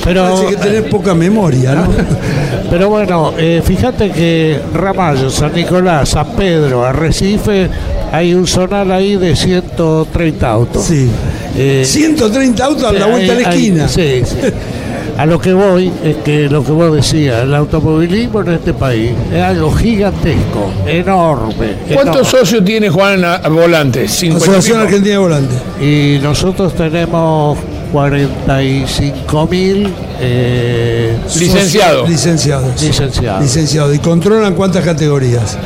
pero- 0.05 0.25
Parece 0.25 0.47
que 0.47 0.57
tenés 0.57 0.83
poca 0.90 1.14
memoria, 1.14 1.75
¿no? 1.75 1.88
Pero 2.71 2.90
bueno, 2.90 3.33
eh, 3.38 3.62
fíjate 3.64 4.11
que 4.11 4.61
Ramallo, 4.75 5.31
San 5.31 5.55
Nicolás, 5.55 6.11
San 6.11 6.26
Pedro, 6.37 6.85
Arrecife, 6.85 7.67
hay 8.12 8.35
un 8.35 8.47
zonal 8.47 8.91
ahí 8.93 9.17
de 9.17 9.35
130 9.37 10.49
autos. 10.50 10.85
Sí. 10.85 11.09
Eh, 11.57 11.83
130 11.85 12.65
autos 12.65 12.85
a 12.85 12.93
la 12.93 13.07
vuelta 13.07 13.33
a 13.33 13.37
la 13.41 13.49
hay- 13.50 13.57
esquina. 13.59 13.88
sí, 13.88 14.23
sí. 14.25 14.37
A 15.17 15.27
lo 15.27 15.41
que 15.41 15.53
voy 15.53 15.91
es 16.05 16.15
que 16.19 16.49
lo 16.49 16.62
que 16.62 16.71
vos 16.71 16.95
decías, 16.95 17.43
el 17.43 17.53
automovilismo 17.53 18.41
en 18.43 18.53
este 18.53 18.73
país 18.73 19.11
es 19.35 19.43
algo 19.43 19.73
gigantesco, 19.73 20.71
enorme. 20.87 21.73
¿Cuántos 21.93 22.19
enorme. 22.29 22.38
socios 22.38 22.65
tiene 22.65 22.88
Juan 22.88 23.25
a- 23.25 23.38
Volantes? 23.49 24.12
50 24.12 24.47
y 24.47 24.50
Asociación. 24.50 24.81
Argentina 24.83 25.12
de 25.15 25.19
Volante. 25.19 25.55
Y 25.85 26.19
nosotros 26.23 26.73
tenemos 26.75 27.59
45 27.91 29.47
mil 29.50 29.88
eh, 30.20 31.16
Licenciados. 31.38 32.08
Licenciados. 32.08 32.82
licenciados. 32.82 33.42
Licenciados. 33.42 33.94
¿Y 33.94 33.98
controlan 33.98 34.54
cuántas 34.54 34.84
categorías? 34.84 35.56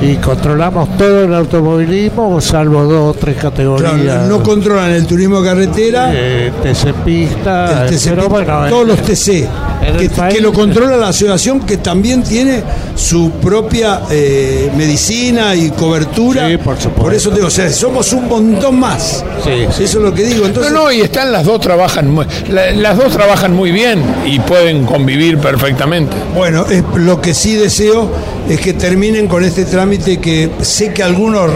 Y 0.00 0.16
controlamos 0.16 0.96
todo 0.96 1.24
el 1.24 1.34
automovilismo, 1.34 2.40
salvo 2.40 2.82
dos 2.84 3.14
o 3.16 3.18
tres 3.18 3.36
categorías. 3.36 3.92
Claro, 3.92 4.26
no 4.26 4.42
controlan 4.42 4.90
el 4.90 5.06
turismo 5.06 5.40
de 5.40 5.48
carretera, 5.48 6.10
eh, 6.12 6.52
TC 6.62 6.92
pista, 7.04 7.84
el 7.84 7.90
TC, 7.90 8.10
pero 8.10 8.28
bueno, 8.28 8.68
todos 8.68 8.86
los 8.88 8.98
TC, 9.00 9.48
que, 9.98 10.10
país- 10.10 10.34
que 10.34 10.40
lo 10.40 10.52
controla 10.52 10.96
la 10.96 11.08
asociación 11.08 11.60
que 11.60 11.76
también 11.76 12.24
tiene 12.24 12.64
su 12.96 13.30
propia 13.40 14.00
eh, 14.10 14.72
medicina 14.76 15.54
y 15.54 15.70
cobertura. 15.70 16.48
Sí, 16.48 16.56
por 16.56 16.74
supuesto. 16.76 17.02
Por 17.02 17.14
eso 17.14 17.30
digo, 17.30 17.46
o 17.46 17.50
sea, 17.50 17.70
somos 17.70 18.12
un 18.12 18.26
montón 18.28 18.80
más. 18.80 19.24
Sí, 19.44 19.66
sí. 19.76 19.84
Eso 19.84 19.98
es 19.98 20.04
lo 20.04 20.12
que 20.12 20.24
digo. 20.24 20.40
No, 20.42 20.46
Entonces, 20.48 20.72
no, 20.72 20.90
y 20.90 21.00
están 21.02 21.30
las 21.30 21.44
dos 21.44 21.60
trabajan, 21.60 22.12
las 22.50 22.96
dos 22.96 23.12
trabajan 23.12 23.54
muy 23.54 23.70
bien 23.70 24.01
y 24.26 24.38
pueden 24.40 24.84
convivir 24.84 25.38
perfectamente. 25.38 26.16
Bueno, 26.34 26.64
es- 26.66 26.82
lo 26.96 27.20
que 27.20 27.34
sí 27.34 27.54
deseo 27.54 28.10
es 28.48 28.60
que 28.60 28.72
terminen 28.72 29.28
con 29.28 29.44
este 29.44 29.64
trámite 29.64 30.18
que 30.18 30.50
sé 30.62 30.92
que 30.92 31.02
algunos, 31.02 31.50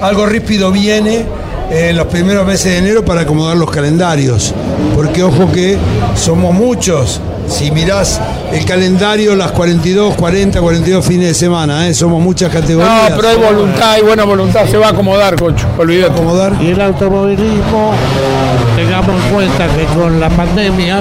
algo 0.00 0.26
rípido 0.26 0.70
viene 0.72 1.24
eh, 1.70 1.88
en 1.90 1.96
los 1.96 2.06
primeros 2.06 2.46
meses 2.46 2.72
de 2.72 2.78
enero 2.78 3.04
para 3.04 3.22
acomodar 3.22 3.56
los 3.56 3.70
calendarios. 3.70 4.54
Porque 4.94 5.22
ojo 5.22 5.50
que 5.52 5.76
somos 6.16 6.54
muchos. 6.54 7.20
Si 7.48 7.70
mirás 7.70 8.20
el 8.52 8.62
calendario, 8.66 9.34
las 9.34 9.52
42, 9.52 10.14
40, 10.16 10.60
42 10.60 11.04
fines 11.06 11.28
de 11.28 11.34
semana, 11.34 11.88
¿eh? 11.88 11.94
somos 11.94 12.20
muchas 12.22 12.52
categorías. 12.52 13.10
No, 13.10 13.16
pero 13.16 13.28
hay 13.30 13.36
voluntad, 13.36 13.90
hay 13.92 14.02
buena 14.02 14.24
voluntad, 14.24 14.66
se 14.66 14.76
va 14.76 14.88
a 14.88 14.90
acomodar, 14.90 15.34
cocho, 15.36 15.66
olvídate. 15.78 16.12
acomodar. 16.12 16.52
Y 16.60 16.68
el 16.72 16.80
automovilismo, 16.82 17.92
tengamos 18.76 19.16
en 19.24 19.32
cuenta 19.32 19.66
que 19.66 19.84
con 19.98 20.20
la 20.20 20.28
pandemia 20.28 21.00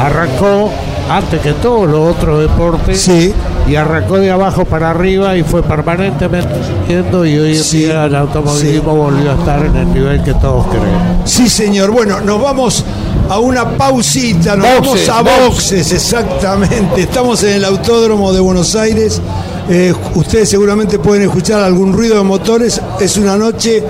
arrancó 0.00 0.70
antes 1.10 1.40
que 1.40 1.52
todos 1.54 1.88
los 1.88 2.16
otros 2.16 2.40
deportes 2.40 3.00
Sí. 3.00 3.32
y 3.68 3.74
arrancó 3.76 4.18
de 4.18 4.30
abajo 4.30 4.64
para 4.64 4.90
arriba 4.90 5.36
y 5.36 5.42
fue 5.42 5.62
permanentemente 5.62 6.54
subiendo 6.64 7.24
y 7.26 7.38
hoy 7.38 7.56
en 7.56 7.62
Sí, 7.64 7.78
día 7.84 8.04
el 8.06 8.14
automovilismo 8.16 8.92
sí. 8.92 8.96
volvió 8.98 9.30
a 9.32 9.34
estar 9.34 9.64
en 9.64 9.76
el 9.76 9.92
nivel 9.92 10.22
que 10.22 10.34
todos 10.34 10.66
queremos. 10.66 11.02
Sí, 11.30 11.48
señor. 11.48 11.90
Bueno, 11.90 12.20
nos 12.20 12.40
vamos 12.42 12.84
a 13.28 13.38
una 13.38 13.68
pausita, 13.76 14.56
nos 14.56 14.66
Boxes, 14.80 15.06
vamos 15.06 15.08
a 15.08 15.22
boxes. 15.22 15.48
boxes, 15.48 15.92
exactamente. 15.92 17.02
Estamos 17.02 17.42
en 17.44 17.54
el 17.56 17.64
Autódromo 17.64 18.32
de 18.32 18.40
Buenos 18.40 18.74
Aires. 18.74 19.20
Eh, 19.68 19.92
ustedes 20.14 20.48
seguramente 20.48 20.98
pueden 20.98 21.22
escuchar 21.22 21.62
algún 21.62 21.92
ruido 21.92 22.16
de 22.16 22.24
motores. 22.24 22.80
Es 23.00 23.16
una 23.16 23.36
noche 23.36 23.82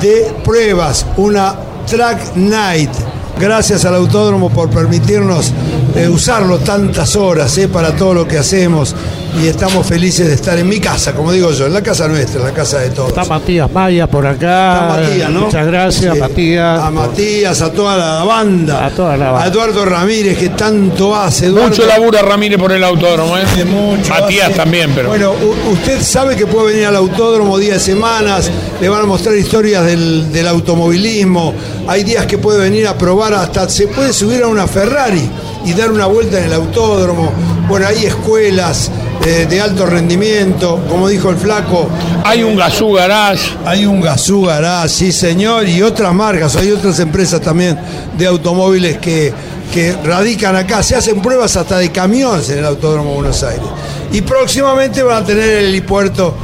de 0.00 0.32
pruebas, 0.44 1.04
una 1.16 1.54
track 1.86 2.36
night. 2.36 2.90
Gracias 3.40 3.84
al 3.84 3.94
autódromo 3.94 4.50
por 4.50 4.68
permitirnos 4.68 5.52
eh, 5.98 6.08
usarlo 6.08 6.58
tantas 6.58 7.16
horas 7.16 7.56
eh, 7.58 7.68
para 7.68 7.94
todo 7.94 8.14
lo 8.14 8.26
que 8.28 8.38
hacemos 8.38 8.94
y 9.42 9.46
estamos 9.46 9.86
felices 9.86 10.26
de 10.26 10.34
estar 10.34 10.58
en 10.58 10.68
mi 10.68 10.80
casa, 10.80 11.12
como 11.14 11.30
digo 11.32 11.52
yo, 11.52 11.66
en 11.66 11.74
la 11.74 11.82
casa 11.82 12.08
nuestra, 12.08 12.40
en 12.40 12.46
la 12.46 12.52
casa 12.54 12.78
de 12.78 12.90
todos. 12.90 13.08
Está 13.10 13.24
Matías 13.24 13.70
Maya 13.70 14.06
por 14.06 14.26
acá. 14.26 14.74
Está 14.74 14.88
Matías, 15.00 15.30
¿no? 15.30 15.40
Muchas 15.42 15.66
gracias, 15.66 16.14
Sí. 16.14 16.20
Matías. 16.20 16.80
A 16.82 16.90
Matías, 16.90 17.60
a 17.62 17.72
toda 17.72 17.96
la 17.96 18.24
banda. 18.24 18.86
A 18.86 18.90
toda 18.90 19.16
la 19.16 19.30
banda. 19.32 19.44
A 19.44 19.48
Eduardo 19.48 19.84
Ramírez, 19.84 20.38
que 20.38 20.48
tanto 20.50 21.14
hace. 21.14 21.46
Eduardo, 21.46 21.68
Mucho 21.68 21.86
labura 21.86 22.22
Ramírez 22.22 22.58
por 22.58 22.72
el 22.72 22.82
autódromo, 22.82 23.36
¿eh? 23.36 23.42
hace 23.44 23.64
mucho, 23.64 24.08
Matías 24.10 24.46
hace- 24.48 24.56
también, 24.56 24.92
pero. 24.94 25.08
Bueno, 25.08 25.32
usted 25.72 26.00
sabe 26.02 26.34
que 26.34 26.46
puede 26.46 26.72
venir 26.72 26.86
al 26.86 26.96
autódromo 26.96 27.58
días 27.58 27.74
de 27.74 27.80
semanas, 27.92 28.50
le 28.80 28.88
van 28.88 29.02
a 29.02 29.06
mostrar 29.06 29.36
historias 29.36 29.84
del, 29.84 30.32
del 30.32 30.48
automovilismo. 30.48 31.54
Hay 31.86 32.02
días 32.04 32.26
que 32.26 32.38
puede 32.38 32.58
venir 32.58 32.86
a 32.86 32.96
probar, 32.96 33.34
hasta 33.34 33.68
se 33.68 33.88
puede 33.88 34.12
subir 34.12 34.42
a 34.42 34.48
una 34.48 34.66
Ferrari 34.66 35.28
y 35.68 35.74
dar 35.74 35.90
una 35.90 36.06
vuelta 36.06 36.38
en 36.38 36.44
el 36.44 36.54
autódromo. 36.54 37.30
Bueno, 37.68 37.86
hay 37.86 38.06
escuelas 38.06 38.90
eh, 39.26 39.46
de 39.48 39.60
alto 39.60 39.84
rendimiento, 39.84 40.82
como 40.88 41.08
dijo 41.08 41.28
el 41.28 41.36
flaco. 41.36 41.88
Hay 42.24 42.42
un 42.42 42.56
Gazú 42.56 42.92
Garage. 42.92 43.50
Hay 43.66 43.84
un 43.84 44.00
Gazoo 44.00 44.46
Garage, 44.46 44.88
sí 44.88 45.12
señor, 45.12 45.68
y 45.68 45.82
otras 45.82 46.14
marcas, 46.14 46.56
hay 46.56 46.70
otras 46.70 46.98
empresas 47.00 47.42
también 47.42 47.78
de 48.16 48.26
automóviles 48.26 48.96
que, 48.96 49.32
que 49.74 49.94
radican 50.04 50.56
acá. 50.56 50.82
Se 50.82 50.96
hacen 50.96 51.20
pruebas 51.20 51.54
hasta 51.56 51.78
de 51.78 51.92
camiones 51.92 52.48
en 52.48 52.58
el 52.58 52.64
Autódromo 52.64 53.10
de 53.10 53.16
Buenos 53.16 53.42
Aires. 53.42 53.66
Y 54.10 54.22
próximamente 54.22 55.02
van 55.02 55.22
a 55.22 55.26
tener 55.26 55.48
el 55.48 55.64
helipuerto 55.66 56.34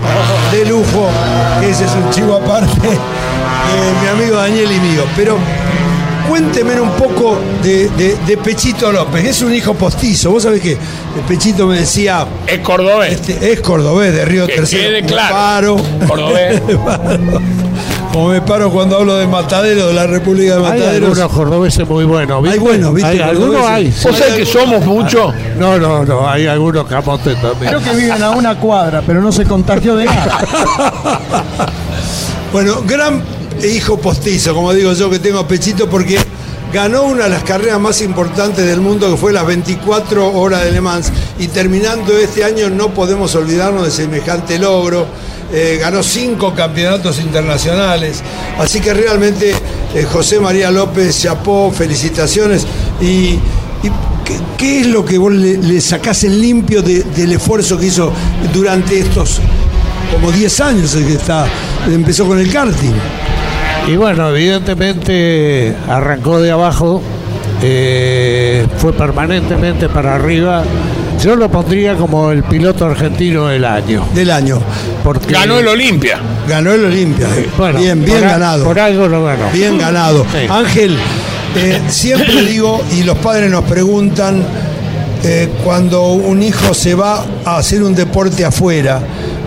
de 0.53 0.67
lujo, 0.67 1.09
que 1.61 1.71
ese 1.71 1.85
es 1.85 1.93
un 1.93 2.11
chivo 2.11 2.35
aparte, 2.35 2.89
de 2.89 4.03
mi 4.03 4.09
amigo 4.09 4.37
Daniel 4.37 4.71
y 4.71 4.81
mío. 4.81 5.05
Pero 5.17 5.39
cuénteme 6.29 6.81
un 6.81 6.91
poco 6.91 7.39
de, 7.63 7.89
de- 7.91 8.17
de 8.27 8.37
Pechito 8.37 8.91
López, 8.93 9.25
es 9.25 9.43
un 9.43 9.55
hijo 9.55 9.75
postizo. 9.75 10.31
Vos 10.31 10.43
sabés 10.45 10.61
que 10.61 10.73
el 10.73 11.21
Pechito 11.29 11.67
me 11.67 11.79
decía, 11.81 12.27
Es 12.47 12.59
cordobés. 12.61 13.13
este, 13.15 13.53
es 13.53 13.61
cordobés 13.61 14.13
de 14.13 14.25
Río 14.25 14.47
Que 14.47 14.55
Tercero. 14.57 14.83
quede 14.83 15.03
Me 15.03 15.09
claro. 15.09 15.35
paro. 15.35 15.77
Cordobés. 16.09 16.63
Como 18.13 18.29
me 18.29 18.41
paro 18.43 18.71
cuando 18.71 18.97
hablo 18.99 19.17
de 19.17 19.27
Matadero, 19.27 19.89
de 19.89 19.95
la 19.95 20.07
República 20.07 20.53
de 20.57 20.65
Hay 20.65 20.79
Mataderos. 20.79 21.19
algunos 21.19 21.33
cordobeses 21.33 21.89
muy 21.89 22.05
buenos. 22.05 22.41
¿viste? 22.45 22.55
Hay 22.59 22.65
buenos, 22.65 22.95
¿viste? 22.95 23.11
Hay 23.11 23.19
algunos 23.21 23.67
hay. 23.67 23.87
¿Vos 24.05 24.17
sabés 24.17 24.35
que 24.35 24.47
somos 24.47 24.87
muchos? 24.87 25.35
No, 25.59 25.79
no, 25.81 26.05
no. 26.05 26.29
Hay 26.31 26.47
algunos 26.47 26.87
camotes 26.87 27.35
también. 27.43 27.73
Creo 27.73 27.83
que 27.83 27.91
viven 28.01 28.23
a 28.23 28.31
una 28.31 28.55
cuadra, 28.57 29.03
pero 29.05 29.21
no 29.21 29.33
se 29.33 29.45
contagió 29.45 29.97
de 29.97 30.05
nada. 30.05 30.39
Bueno, 32.53 32.83
gran 32.87 33.21
hijo 33.63 33.99
postizo, 33.99 34.55
como 34.55 34.73
digo 34.73 34.93
yo, 34.93 35.11
que 35.11 35.19
tengo 35.19 35.39
a 35.41 35.49
Pechito, 35.49 35.89
porque 35.89 36.19
ganó 36.73 37.05
una 37.05 37.25
de 37.25 37.31
las 37.31 37.45
carreras 37.45 37.81
más 37.81 38.01
importantes 38.03 38.67
del 38.67 38.81
mundo, 38.81 39.11
que 39.11 39.17
fue 39.17 39.33
las 39.33 39.47
24 39.47 40.33
horas 40.37 40.65
de 40.65 40.73
Le 40.73 40.81
Mans, 40.81 41.13
y 41.39 41.49
terminando 41.49 42.17
este 42.19 42.45
año 42.45 42.69
no 42.71 42.93
podemos 42.93 43.35
olvidarnos 43.35 43.85
de 43.85 43.91
semejante 43.91 44.59
logro. 44.59 45.07
Eh, 45.53 45.79
ganó 45.81 46.03
cinco 46.03 46.53
campeonatos 46.55 47.21
internacionales, 47.21 48.23
así 48.59 48.81
que 48.81 48.93
realmente 48.93 49.53
eh, 49.95 50.05
José 50.11 50.41
María 50.41 50.71
López 50.71 51.21
Chapó, 51.21 51.71
felicitaciones. 51.71 52.67
¿Y, 53.01 53.39
¿qué, 54.59 54.81
es 54.81 54.87
lo 54.87 55.05
que 55.05 55.17
vos 55.19 55.33
le, 55.33 55.81
sacás 55.81 56.25
en 56.25 56.41
limpio 56.41 56.83
de- 56.83 57.05
del 57.05 57.33
esfuerzo 57.35 57.79
que 57.79 57.87
hizo 57.87 58.11
durante 58.53 58.99
estos 58.99 59.39
como 60.13 60.31
10 60.33 60.61
años 60.61 60.95
el 60.95 61.07
que 61.07 61.15
está, 61.15 61.47
empezó 61.87 62.27
con 62.27 62.39
el 62.39 62.51
karting? 62.53 62.93
Y 63.89 63.97
bueno, 63.97 64.31
evidentemente 64.31 65.75
arrancó 65.89 66.41
de 66.41 66.51
abajo, 66.51 67.03
eh, 67.63 68.67
fue 68.79 68.93
permanentemente 68.93 69.89
para 69.89 70.15
arriba. 70.17 70.63
Yo 71.23 71.37
lo 71.37 71.49
pondría 71.51 71.95
como 71.95 72.31
el 72.33 72.43
piloto 72.43 72.87
argentino 72.87 73.47
del 73.47 73.65
año. 73.65 74.05
Del 74.15 74.31
año. 74.31 74.59
Porque 75.03 75.33
Ganó 75.33 75.59
el 75.59 75.69
Olimpia. 75.69 76.19
Ganó 76.49 76.73
el 76.73 76.85
Olimpia. 76.85 77.29
Bueno, 77.57 77.79
bien, 77.79 78.05
bien 78.05 78.19
por 78.19 78.27
a- 78.29 78.31
ganado. 78.33 78.65
Por 78.65 78.79
algo 78.79 79.09
lo 79.09 79.25
ganó. 79.25 79.51
Bien 79.53 79.79
ganado. 79.79 80.25
Sí. 80.33 80.47
Ángel, 80.51 80.97
eh, 81.57 81.81
siempre 81.89 82.43
digo, 82.47 82.83
y 82.99 83.05
los 83.05 83.17
padres 83.19 83.51
nos 83.51 83.65
preguntan, 83.65 84.43
eh, 85.23 85.49
cuando 85.63 86.09
un 86.09 86.43
hijo 86.43 86.75
se 86.75 86.95
va 86.95 87.25
a 87.45 87.59
hacer 87.59 87.83
un 87.83 87.95
deporte 87.95 88.45
afuera, 88.45 89.01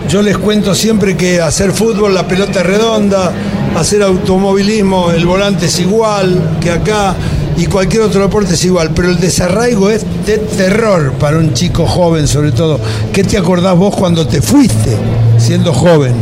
yo 0.08 0.22
les 0.22 0.38
cuento 0.38 0.74
siempre 0.74 1.16
que 1.16 1.40
hacer 1.40 1.72
fútbol, 1.72 2.14
la 2.14 2.26
pelota 2.26 2.60
es 2.60 2.66
redonda, 2.66 3.32
hacer 3.76 4.02
automovilismo, 4.02 5.10
el 5.10 5.26
volante 5.26 5.66
es 5.66 5.78
igual 5.80 6.58
que 6.60 6.70
acá, 6.70 7.14
y 7.58 7.66
cualquier 7.66 8.02
otro 8.02 8.22
deporte 8.22 8.54
es 8.54 8.64
igual, 8.64 8.90
pero 8.94 9.10
el 9.10 9.18
desarraigo 9.18 9.90
es 9.90 10.04
de 10.24 10.38
terror 10.38 11.12
para 11.14 11.38
un 11.38 11.52
chico 11.54 11.86
joven 11.86 12.28
sobre 12.28 12.52
todo. 12.52 12.78
¿Qué 13.12 13.24
te 13.24 13.36
acordás 13.36 13.76
vos 13.76 13.96
cuando 13.96 14.26
te 14.26 14.40
fuiste 14.40 14.96
siendo 15.38 15.72
joven? 15.72 16.14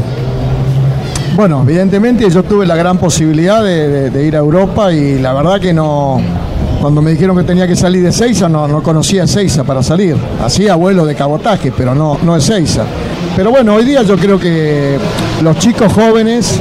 Bueno, 1.37 1.63
evidentemente 1.63 2.31
yo 2.31 2.43
tuve 2.43 2.65
la 2.65 2.77
gran 2.77 2.97
posibilidad 2.97 3.63
de, 3.63 4.27
ir 4.27 4.35
a 4.35 4.39
Europa 4.39 4.91
y 4.91 5.19
la 5.19 5.35
verdad 5.35 5.61
que 5.61 5.75
no. 5.75 6.19
Cuando 6.81 7.03
me 7.03 7.11
dijeron 7.11 7.37
que 7.37 7.43
tenía 7.43 7.67
que 7.67 7.77
salir 7.77 8.03
de 8.03 8.13
Seiza, 8.13 8.49
no, 8.49 8.67
no 8.67 8.83
conocía 8.83 9.27
Seiza 9.27 9.63
para 9.63 9.83
salir. 9.83 10.17
Hacía 10.43 10.75
vuelos 10.77 11.07
de 11.07 11.15
cabotaje, 11.15 11.73
pero 11.77 11.95
no, 11.95 12.19
no 12.23 12.37
es 12.37 12.45
Seiza. 12.45 12.85
Pero 13.37 13.51
bueno, 13.51 13.75
hoy 13.75 13.85
día 13.85 14.03
yo 14.03 14.17
creo 14.17 14.39
que 14.39 14.99
los 15.43 15.59
chicos 15.59 15.93
jóvenes 15.93 16.59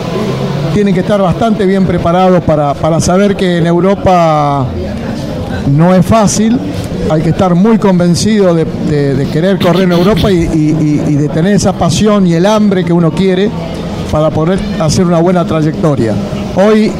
tienen 0.73 0.93
que 0.93 0.99
estar 0.99 1.21
bastante 1.21 1.65
bien 1.65 1.85
preparados 1.85 2.43
para, 2.43 2.73
para 2.73 2.99
saber 2.99 3.35
que 3.35 3.57
en 3.57 3.65
Europa 3.65 4.65
no 5.71 5.95
es 5.95 6.05
fácil, 6.05 6.59
hay 7.09 7.21
que 7.21 7.29
estar 7.29 7.55
muy 7.55 7.77
convencido 7.77 8.53
de, 8.53 8.65
querer 9.31 9.57
correr 9.57 9.83
en 9.83 9.93
Europa 9.93 10.29
y 10.31 11.15
de 11.15 11.29
tener 11.29 11.55
esa 11.55 11.73
pasión 11.73 12.27
y 12.27 12.33
el 12.33 12.45
hambre 12.45 12.83
que 12.83 12.91
uno 12.91 13.09
quiere 13.11 13.49
para 14.11 14.29
poder 14.29 14.59
hacer 14.79 15.05
una 15.05 15.19
buena 15.19 15.45
trayectoria. 15.45 16.13
Hoy, 16.55 16.91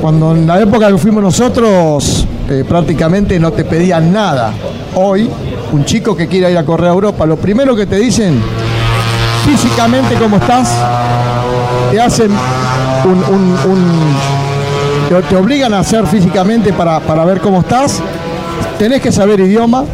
cuando 0.00 0.32
en 0.32 0.46
la 0.46 0.60
época 0.60 0.88
que 0.88 0.98
fuimos 0.98 1.22
nosotros, 1.22 2.26
eh, 2.48 2.64
prácticamente 2.68 3.38
no 3.38 3.52
te 3.52 3.64
pedían 3.64 4.12
nada. 4.12 4.52
Hoy, 4.94 5.28
un 5.72 5.84
chico 5.84 6.16
que 6.16 6.26
quiera 6.26 6.50
ir 6.50 6.58
a 6.58 6.64
correr 6.64 6.88
a 6.88 6.92
Europa, 6.92 7.24
lo 7.26 7.36
primero 7.36 7.76
que 7.76 7.86
te 7.86 7.96
dicen, 7.96 8.40
físicamente 9.44 10.14
cómo 10.16 10.36
estás, 10.36 10.70
te 11.90 12.00
hacen 12.00 12.30
un, 13.04 14.14
te, 15.28 15.36
obligan 15.36 15.74
a 15.74 15.80
hacer 15.80 16.06
físicamente 16.06 16.72
para, 16.72 17.00
para 17.00 17.24
ver 17.24 17.40
cómo 17.40 17.60
estás, 17.60 18.00
tenés 18.78 19.00
que 19.00 19.12
saber 19.12 19.40
idioma 19.40 19.84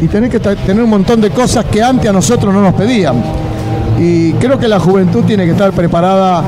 y 0.00 0.08
tenés 0.08 0.30
que 0.30 0.40
tener 0.40 0.82
un 0.82 0.90
montón 0.90 1.20
de 1.20 1.30
cosas 1.30 1.64
que 1.66 1.82
antes 1.82 2.08
a 2.08 2.12
nosotros 2.12 2.54
no 2.54 2.62
nos 2.62 2.74
pedían. 2.74 3.22
Y 3.98 4.32
creo 4.34 4.58
que 4.58 4.66
la 4.66 4.80
juventud 4.80 5.24
tiene 5.24 5.44
que 5.44 5.52
estar 5.52 5.72
preparada 5.72 6.42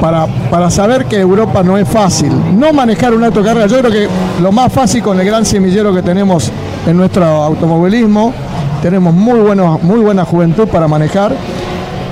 para, 0.00 0.26
para 0.50 0.70
saber 0.70 1.06
que 1.06 1.18
Europa 1.18 1.62
no 1.62 1.78
es 1.78 1.88
fácil. 1.88 2.30
No 2.58 2.72
manejar 2.72 3.14
un 3.14 3.24
auto 3.24 3.40
de 3.40 3.48
carrera, 3.48 3.66
yo 3.66 3.78
creo 3.78 3.90
que 3.90 4.08
lo 4.42 4.52
más 4.52 4.72
fácil 4.72 5.02
con 5.02 5.18
el 5.18 5.26
gran 5.26 5.46
semillero 5.46 5.94
que 5.94 6.02
tenemos 6.02 6.52
en 6.86 6.96
nuestro 6.96 7.24
automovilismo, 7.24 8.34
tenemos 8.82 9.14
muy, 9.14 9.40
buenos, 9.40 9.82
muy 9.82 10.00
buena 10.00 10.24
juventud 10.24 10.68
para 10.68 10.86
manejar, 10.86 11.32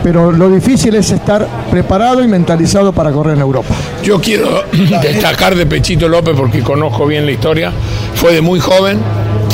pero 0.07 0.31
lo 0.31 0.49
difícil 0.49 0.95
es 0.95 1.11
estar 1.11 1.49
preparado 1.69 2.23
y 2.23 2.29
mentalizado 2.29 2.93
para 2.93 3.11
correr 3.11 3.35
en 3.35 3.41
Europa. 3.41 3.75
Yo 4.05 4.21
quiero 4.21 4.63
destacar 5.03 5.57
de 5.57 5.67
Pechito 5.67 6.09
López 6.09 6.37
porque 6.37 6.61
conozco 6.61 7.07
bien 7.07 7.27
la 7.27 7.33
historia. 7.33 7.73
Fue 8.15 8.33
de 8.33 8.41
muy 8.41 8.61
joven, 8.61 9.01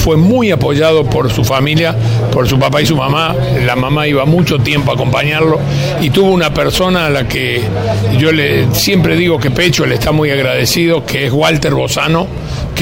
fue 0.05 0.19
muy 0.19 0.51
apoyado 0.51 1.05
por 1.05 1.31
su 1.31 1.43
familia, 1.43 1.97
por 2.31 2.47
su 2.47 2.59
papá 2.59 2.83
y 2.83 2.87
su 2.87 2.95
mamá. 2.95 3.35
La 3.65 3.77
mamá 3.77 4.07
iba 4.07 4.27
mucho 4.27 4.59
tiempo 4.59 4.91
a 4.91 4.95
acompañarlo 4.95 5.59
y 6.03 6.11
tuvo 6.11 6.31
una 6.33 6.53
persona 6.53 7.07
a 7.07 7.09
la 7.09 7.27
que 7.27 7.63
yo 8.19 8.31
le 8.31 8.75
siempre 8.75 9.17
digo 9.17 9.39
que 9.39 9.51
Pecho 9.51 9.87
le 9.87 9.95
está 9.95 10.13
muy 10.13 10.31
agradecido, 10.31 11.07
que 11.07 11.25
es 11.25 11.33
Walter 11.33 11.73
Bozano, 11.73 12.27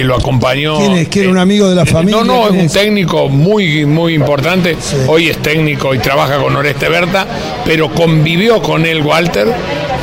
que 0.00 0.04
lo 0.06 0.16
acompañó. 0.16 0.78
¿Quién 0.78 0.92
es? 0.92 1.08
¿Que 1.08 1.20
era 1.20 1.30
un 1.30 1.36
amigo 1.36 1.68
de 1.68 1.74
la 1.74 1.84
familia? 1.84 2.22
No, 2.22 2.24
no, 2.24 2.42
es 2.44 2.48
¿Quién 2.48 2.60
un 2.60 2.66
es? 2.66 2.72
técnico 2.72 3.28
muy, 3.28 3.84
muy 3.84 4.14
importante. 4.14 4.74
Hoy 5.06 5.28
es 5.28 5.36
técnico 5.42 5.94
y 5.94 5.98
trabaja 5.98 6.38
con 6.38 6.56
Oreste 6.56 6.88
Berta, 6.88 7.26
pero 7.66 7.92
convivió 7.92 8.62
con 8.62 8.86
él 8.86 9.02
Walter 9.02 9.48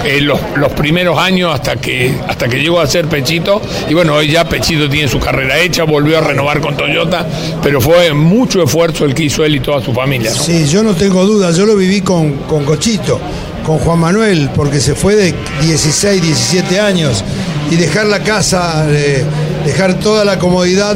eh, 0.05 0.21
los, 0.21 0.39
los 0.55 0.71
primeros 0.73 1.17
años 1.17 1.51
hasta 1.51 1.77
que, 1.77 2.13
hasta 2.27 2.47
que 2.47 2.57
llegó 2.60 2.79
a 2.79 2.86
ser 2.86 3.07
Pechito. 3.07 3.60
Y 3.89 3.95
bueno, 3.95 4.13
hoy 4.13 4.29
ya 4.29 4.47
Pechito 4.47 4.88
tiene 4.88 5.07
su 5.07 5.19
carrera 5.19 5.57
hecha, 5.57 5.83
volvió 5.83 6.19
a 6.19 6.21
renovar 6.21 6.62
con 6.62 6.77
Toyota, 6.77 7.25
pero 7.63 7.81
fue 7.81 8.13
mucho 8.13 8.62
esfuerzo 8.62 9.03
el 9.03 9.15
que 9.15 9.23
hizo 9.23 9.43
él 9.43 9.55
y 9.55 9.60
toda 9.62 9.81
su 9.81 9.93
familia. 9.93 10.29
¿no? 10.29 10.43
Sí, 10.43 10.67
yo 10.67 10.83
no 10.83 10.93
tengo 10.93 11.25
duda, 11.25 11.49
yo 11.49 11.65
lo 11.65 11.75
viví 11.75 12.01
con, 12.01 12.33
con 12.47 12.65
Cochito, 12.65 13.19
con 13.65 13.79
Juan 13.79 13.97
Manuel, 13.97 14.51
porque 14.55 14.79
se 14.79 14.93
fue 14.93 15.15
de 15.15 15.33
16, 15.62 16.21
17 16.21 16.79
años 16.79 17.23
y 17.71 17.75
dejar 17.75 18.05
la 18.05 18.19
casa, 18.19 18.86
eh, 18.89 19.23
dejar 19.67 19.99
toda 19.99 20.23
la 20.25 20.39
comodidad, 20.39 20.95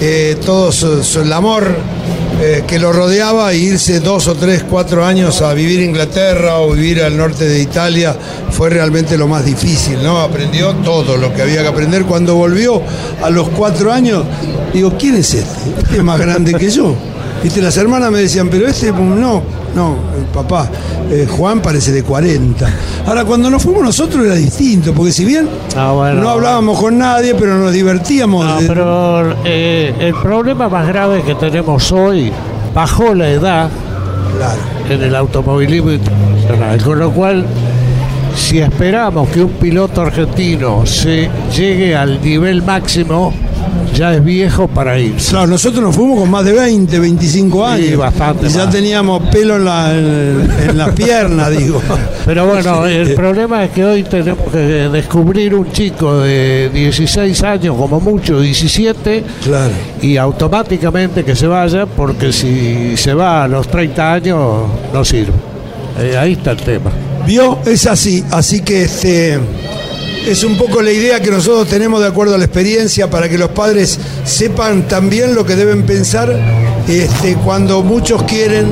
eh, 0.00 0.36
todo 0.44 0.72
su- 0.72 1.20
el 1.22 1.32
amor 1.32 1.74
eh, 2.42 2.64
que 2.66 2.78
lo 2.78 2.90
rodeaba 2.92 3.52
e 3.52 3.58
irse 3.58 4.00
dos 4.00 4.26
o 4.26 4.34
tres, 4.34 4.64
cuatro 4.68 5.04
años 5.04 5.42
a 5.42 5.52
vivir 5.54 5.80
en 5.80 5.90
Inglaterra 5.90 6.58
o 6.60 6.72
vivir 6.72 7.02
al 7.02 7.14
norte 7.16 7.46
de 7.46 7.60
Italia 7.60 8.16
fue 8.50 8.70
realmente 8.70 9.16
lo 9.18 9.28
más 9.28 9.44
difícil, 9.44 10.02
¿no? 10.02 10.20
Aprendió 10.22 10.70
todo 10.76 11.16
lo 11.18 11.32
que 11.34 11.42
había 11.42 11.60
que 11.62 11.68
aprender. 11.68 12.04
Cuando 12.04 12.34
volvió 12.36 12.80
a 13.22 13.28
los 13.30 13.48
cuatro 13.50 13.92
años, 13.92 14.24
digo, 14.72 14.94
¿quién 14.98 15.16
es 15.16 15.34
este? 15.34 15.70
Este 15.82 15.96
es 15.98 16.02
más 16.02 16.18
grande 16.18 16.54
que 16.54 16.70
yo. 16.70 16.94
Viste, 17.42 17.62
las 17.62 17.76
hermanas 17.78 18.10
me 18.10 18.18
decían, 18.18 18.48
pero 18.50 18.66
este 18.68 18.92
no, 18.92 19.42
no, 19.74 19.96
el 20.18 20.24
papá, 20.32 20.68
eh, 21.10 21.26
Juan 21.30 21.60
parece 21.60 21.90
de 21.90 22.02
40. 22.02 22.68
Ahora, 23.06 23.24
cuando 23.24 23.48
nos 23.48 23.62
fuimos 23.62 23.82
nosotros 23.82 24.26
era 24.26 24.34
distinto, 24.34 24.92
porque 24.92 25.10
si 25.12 25.24
bien 25.24 25.48
Ah, 25.76 25.92
bueno. 25.92 26.20
no 26.20 26.28
hablábamos 26.28 26.78
con 26.78 26.98
nadie, 26.98 27.34
pero 27.34 27.56
nos 27.58 27.72
divertíamos. 27.72 28.44
No, 28.44 28.60
de- 28.60 28.66
pero 28.66 29.34
eh, 29.44 29.94
el 30.00 30.14
problema 30.14 30.68
más 30.68 30.86
grave 30.86 31.22
que 31.22 31.34
tenemos 31.34 31.90
hoy, 31.92 32.30
bajó 32.74 33.14
la 33.14 33.30
edad 33.30 33.70
Claro. 34.36 34.60
en 34.90 35.02
el 35.02 35.14
automovilismo 35.16 35.92
internacional, 35.92 36.82
con 36.82 36.98
lo 36.98 37.10
cual, 37.10 37.46
si 38.36 38.58
esperamos 38.58 39.28
que 39.30 39.42
un 39.42 39.50
piloto 39.52 40.02
argentino 40.02 40.84
se 40.84 41.30
llegue 41.56 41.96
al 41.96 42.22
nivel 42.22 42.62
máximo, 42.62 43.32
ya 43.94 44.14
es 44.14 44.24
viejo 44.24 44.68
para 44.68 44.98
irse. 44.98 45.30
Claro, 45.30 45.46
nosotros 45.48 45.82
nos 45.82 45.94
fuimos 45.96 46.20
con 46.20 46.30
más 46.30 46.44
de 46.44 46.52
20, 46.52 46.98
25 46.98 47.66
años. 47.66 47.86
Sí, 47.88 47.94
bastante 47.96 48.46
Y 48.46 48.50
ya 48.50 48.64
más. 48.64 48.70
teníamos 48.74 49.22
pelo 49.30 49.56
en, 49.56 49.64
la, 49.64 49.92
en, 49.96 50.48
en 50.70 50.78
las 50.78 50.90
piernas, 50.94 51.50
digo. 51.58 51.80
Pero 52.24 52.46
bueno, 52.46 52.86
el 52.86 53.14
problema 53.14 53.64
es 53.64 53.70
que 53.70 53.84
hoy 53.84 54.02
tenemos 54.04 54.50
que 54.52 54.58
descubrir 54.58 55.54
un 55.54 55.70
chico 55.72 56.18
de 56.20 56.70
16 56.72 57.42
años, 57.42 57.76
como 57.76 58.00
mucho 58.00 58.40
17, 58.40 59.24
Claro. 59.44 59.72
y 60.02 60.16
automáticamente 60.16 61.24
que 61.24 61.34
se 61.36 61.46
vaya, 61.46 61.86
porque 61.86 62.32
si 62.32 62.96
se 62.96 63.14
va 63.14 63.44
a 63.44 63.48
los 63.48 63.68
30 63.68 64.12
años 64.12 64.62
no 64.92 65.04
sirve. 65.04 65.32
Eh, 65.98 66.16
ahí 66.16 66.32
está 66.32 66.52
el 66.52 66.58
tema. 66.58 66.90
¿Vio? 67.26 67.58
Es 67.66 67.86
así. 67.86 68.24
Así 68.30 68.60
que 68.62 68.84
este 68.84 69.38
es 70.30 70.44
un 70.44 70.56
poco 70.56 70.80
la 70.80 70.92
idea 70.92 71.20
que 71.20 71.28
nosotros 71.28 71.66
tenemos 71.66 72.00
de 72.00 72.06
acuerdo 72.06 72.36
a 72.36 72.38
la 72.38 72.44
experiencia 72.44 73.10
para 73.10 73.28
que 73.28 73.36
los 73.36 73.50
padres 73.50 73.98
sepan 74.24 74.86
también 74.86 75.34
lo 75.34 75.44
que 75.44 75.56
deben 75.56 75.82
pensar 75.82 76.32
este, 76.86 77.34
cuando 77.34 77.82
muchos 77.82 78.22
quieren 78.22 78.66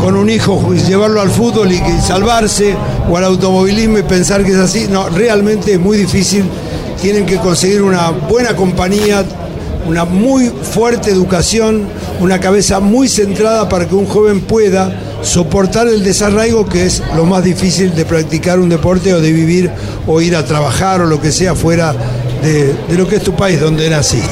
con 0.00 0.16
un 0.16 0.30
hijo 0.30 0.72
llevarlo 0.72 1.20
al 1.20 1.28
fútbol 1.28 1.70
y 1.72 1.82
salvarse 2.00 2.74
o 3.10 3.18
al 3.18 3.24
automovilismo 3.24 3.98
y 3.98 4.02
pensar 4.02 4.44
que 4.44 4.52
es 4.52 4.56
así. 4.56 4.86
No, 4.90 5.10
realmente 5.10 5.74
es 5.74 5.78
muy 5.78 5.98
difícil. 5.98 6.44
Tienen 7.02 7.26
que 7.26 7.36
conseguir 7.36 7.82
una 7.82 8.08
buena 8.08 8.56
compañía, 8.56 9.26
una 9.86 10.06
muy 10.06 10.48
fuerte 10.48 11.10
educación, 11.10 11.82
una 12.20 12.40
cabeza 12.40 12.80
muy 12.80 13.08
centrada 13.08 13.68
para 13.68 13.86
que 13.86 13.94
un 13.94 14.06
joven 14.06 14.40
pueda 14.40 15.03
soportar 15.24 15.88
el 15.88 16.04
desarraigo 16.04 16.66
que 16.66 16.86
es 16.86 17.02
lo 17.16 17.24
más 17.24 17.42
difícil 17.42 17.94
de 17.94 18.04
practicar 18.04 18.60
un 18.60 18.68
deporte 18.68 19.12
o 19.14 19.20
de 19.20 19.32
vivir 19.32 19.70
o 20.06 20.20
ir 20.20 20.36
a 20.36 20.44
trabajar 20.44 21.00
o 21.00 21.06
lo 21.06 21.20
que 21.20 21.32
sea 21.32 21.54
fuera 21.54 21.94
de, 22.42 22.74
de 22.88 22.96
lo 22.96 23.08
que 23.08 23.16
es 23.16 23.22
tu 23.22 23.34
país, 23.34 23.60
donde 23.60 23.88
naciste. 23.88 24.28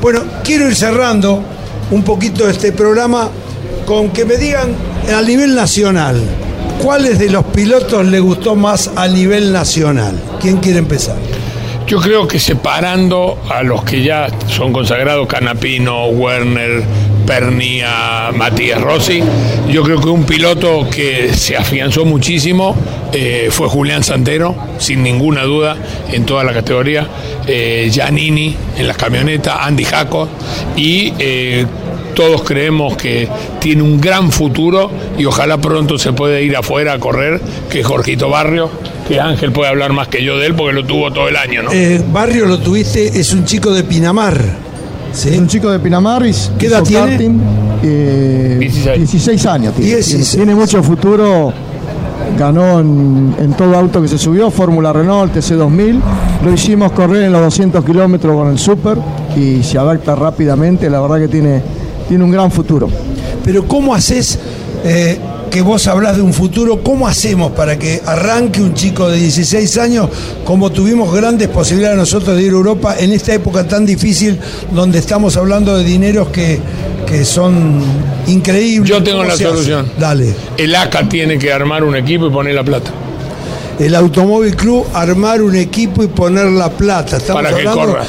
Bueno, 0.00 0.22
quiero 0.42 0.68
ir 0.68 0.74
cerrando 0.74 1.42
un 1.90 2.02
poquito 2.02 2.48
este 2.48 2.72
programa 2.72 3.28
con 3.86 4.10
que 4.10 4.24
me 4.24 4.36
digan 4.36 4.74
a 5.14 5.22
nivel 5.22 5.54
nacional, 5.54 6.20
¿cuáles 6.82 7.18
de 7.18 7.30
los 7.30 7.44
pilotos 7.46 8.04
le 8.06 8.20
gustó 8.20 8.56
más 8.56 8.90
a 8.96 9.06
nivel 9.06 9.52
nacional? 9.52 10.20
¿Quién 10.40 10.56
quiere 10.58 10.80
empezar? 10.80 11.16
Yo 11.86 12.00
creo 12.00 12.26
que 12.26 12.40
separando 12.40 13.38
a 13.48 13.62
los 13.62 13.84
que 13.84 14.02
ya 14.02 14.26
son 14.48 14.72
consagrados, 14.72 15.28
Canapino, 15.28 16.06
Werner, 16.06 16.82
Pernia, 17.24 18.32
Matías 18.34 18.80
Rossi, 18.80 19.22
yo 19.70 19.84
creo 19.84 20.00
que 20.00 20.08
un 20.08 20.24
piloto 20.24 20.88
que 20.90 21.32
se 21.32 21.56
afianzó 21.56 22.04
muchísimo 22.04 22.74
eh, 23.12 23.48
fue 23.52 23.68
Julián 23.68 24.02
Santero, 24.02 24.56
sin 24.78 25.04
ninguna 25.04 25.44
duda, 25.44 25.76
en 26.10 26.26
toda 26.26 26.42
la 26.42 26.52
categoría, 26.52 27.06
eh, 27.46 27.88
Giannini 27.88 28.56
en 28.76 28.88
las 28.88 28.96
camionetas, 28.96 29.56
Andy 29.60 29.84
Jaco 29.84 30.28
y 30.76 31.12
eh, 31.20 31.66
todos 32.16 32.42
creemos 32.42 32.96
que 32.96 33.28
tiene 33.60 33.82
un 33.82 34.00
gran 34.00 34.32
futuro 34.32 34.90
y 35.18 35.26
ojalá 35.26 35.58
pronto 35.58 35.98
se 35.98 36.14
pueda 36.14 36.40
ir 36.40 36.56
afuera 36.56 36.94
a 36.94 36.98
correr, 36.98 37.40
que 37.70 37.80
es 37.80 37.86
Jorgito 37.86 38.30
Barrio, 38.30 38.70
que 39.06 39.20
Ángel 39.20 39.52
puede 39.52 39.68
hablar 39.68 39.92
más 39.92 40.08
que 40.08 40.24
yo 40.24 40.38
de 40.38 40.46
él 40.46 40.54
porque 40.54 40.72
lo 40.72 40.84
tuvo 40.86 41.12
todo 41.12 41.28
el 41.28 41.36
año, 41.36 41.62
¿no? 41.62 41.70
Eh, 41.72 42.02
Barrio 42.10 42.46
lo 42.46 42.58
tuviste, 42.58 43.06
es 43.06 43.32
un 43.34 43.44
chico 43.44 43.72
de 43.72 43.84
Pinamar. 43.84 44.40
¿sí? 45.12 45.28
Es 45.28 45.38
un 45.38 45.46
chico 45.46 45.70
de 45.70 45.78
Pinamar 45.78 46.26
y 46.26 46.34
¿Qué 46.58 46.66
edad 46.66 46.82
tiene? 46.82 47.06
karting, 47.10 47.40
eh, 47.84 48.56
16. 48.60 48.96
16 48.96 49.46
años 49.46 49.74
tiene. 49.74 49.90
16. 49.96 50.30
Tiene, 50.30 50.44
tiene 50.46 50.58
mucho 50.58 50.82
futuro. 50.82 51.52
Ganó 52.38 52.80
en, 52.80 53.36
en 53.38 53.52
todo 53.52 53.76
auto 53.76 54.00
que 54.02 54.08
se 54.08 54.18
subió, 54.18 54.50
Fórmula 54.50 54.92
Renault, 54.92 55.34
TC2000. 55.36 56.00
Lo 56.44 56.52
hicimos 56.52 56.92
correr 56.92 57.24
en 57.24 57.32
los 57.32 57.42
200 57.42 57.84
kilómetros 57.84 58.34
con 58.34 58.48
el 58.48 58.58
Super 58.58 58.96
y 59.36 59.62
se 59.62 59.78
adapta 59.78 60.14
rápidamente. 60.14 60.88
La 60.90 61.00
verdad 61.00 61.18
que 61.18 61.28
tiene, 61.28 61.62
tiene 62.08 62.24
un 62.24 62.30
gran 62.30 62.50
futuro. 62.50 62.88
Pero 63.44 63.66
¿cómo 63.66 63.94
haces 63.94 64.38
eh, 64.84 65.18
que 65.50 65.62
vos 65.62 65.86
hablás 65.86 66.16
de 66.16 66.22
un 66.22 66.32
futuro? 66.32 66.82
¿Cómo 66.82 67.06
hacemos 67.06 67.52
para 67.52 67.78
que 67.78 68.00
arranque 68.04 68.60
un 68.60 68.74
chico 68.74 69.08
de 69.08 69.18
16 69.18 69.78
años 69.78 70.08
como 70.44 70.70
tuvimos 70.70 71.12
grandes 71.14 71.48
posibilidades 71.48 71.98
nosotros 71.98 72.36
de 72.36 72.42
ir 72.42 72.50
a 72.50 72.54
Europa 72.56 72.96
en 72.98 73.12
esta 73.12 73.34
época 73.34 73.66
tan 73.66 73.86
difícil 73.86 74.38
donde 74.72 74.98
estamos 74.98 75.36
hablando 75.36 75.76
de 75.76 75.84
dineros 75.84 76.28
que, 76.28 76.58
que 77.06 77.24
son 77.24 77.80
increíbles? 78.26 78.88
Yo 78.90 79.02
tengo 79.02 79.18
¿Cómo 79.18 79.28
la 79.28 79.34
hace? 79.34 79.44
solución. 79.44 79.90
Dale. 79.98 80.34
El 80.56 80.74
ACA 80.74 81.08
tiene 81.08 81.38
que 81.38 81.52
armar 81.52 81.84
un 81.84 81.96
equipo 81.96 82.26
y 82.26 82.30
poner 82.30 82.54
la 82.54 82.64
plata. 82.64 82.90
El 83.78 83.94
Automóvil 83.94 84.56
Club 84.56 84.86
armar 84.94 85.42
un 85.42 85.54
equipo 85.56 86.02
y 86.02 86.06
poner 86.08 86.46
la 86.46 86.70
plata. 86.70 87.16
Estamos 87.18 87.42
Para 87.42 87.54
que 87.56 87.66
hablando- 87.66 87.92
corra. 87.92 88.04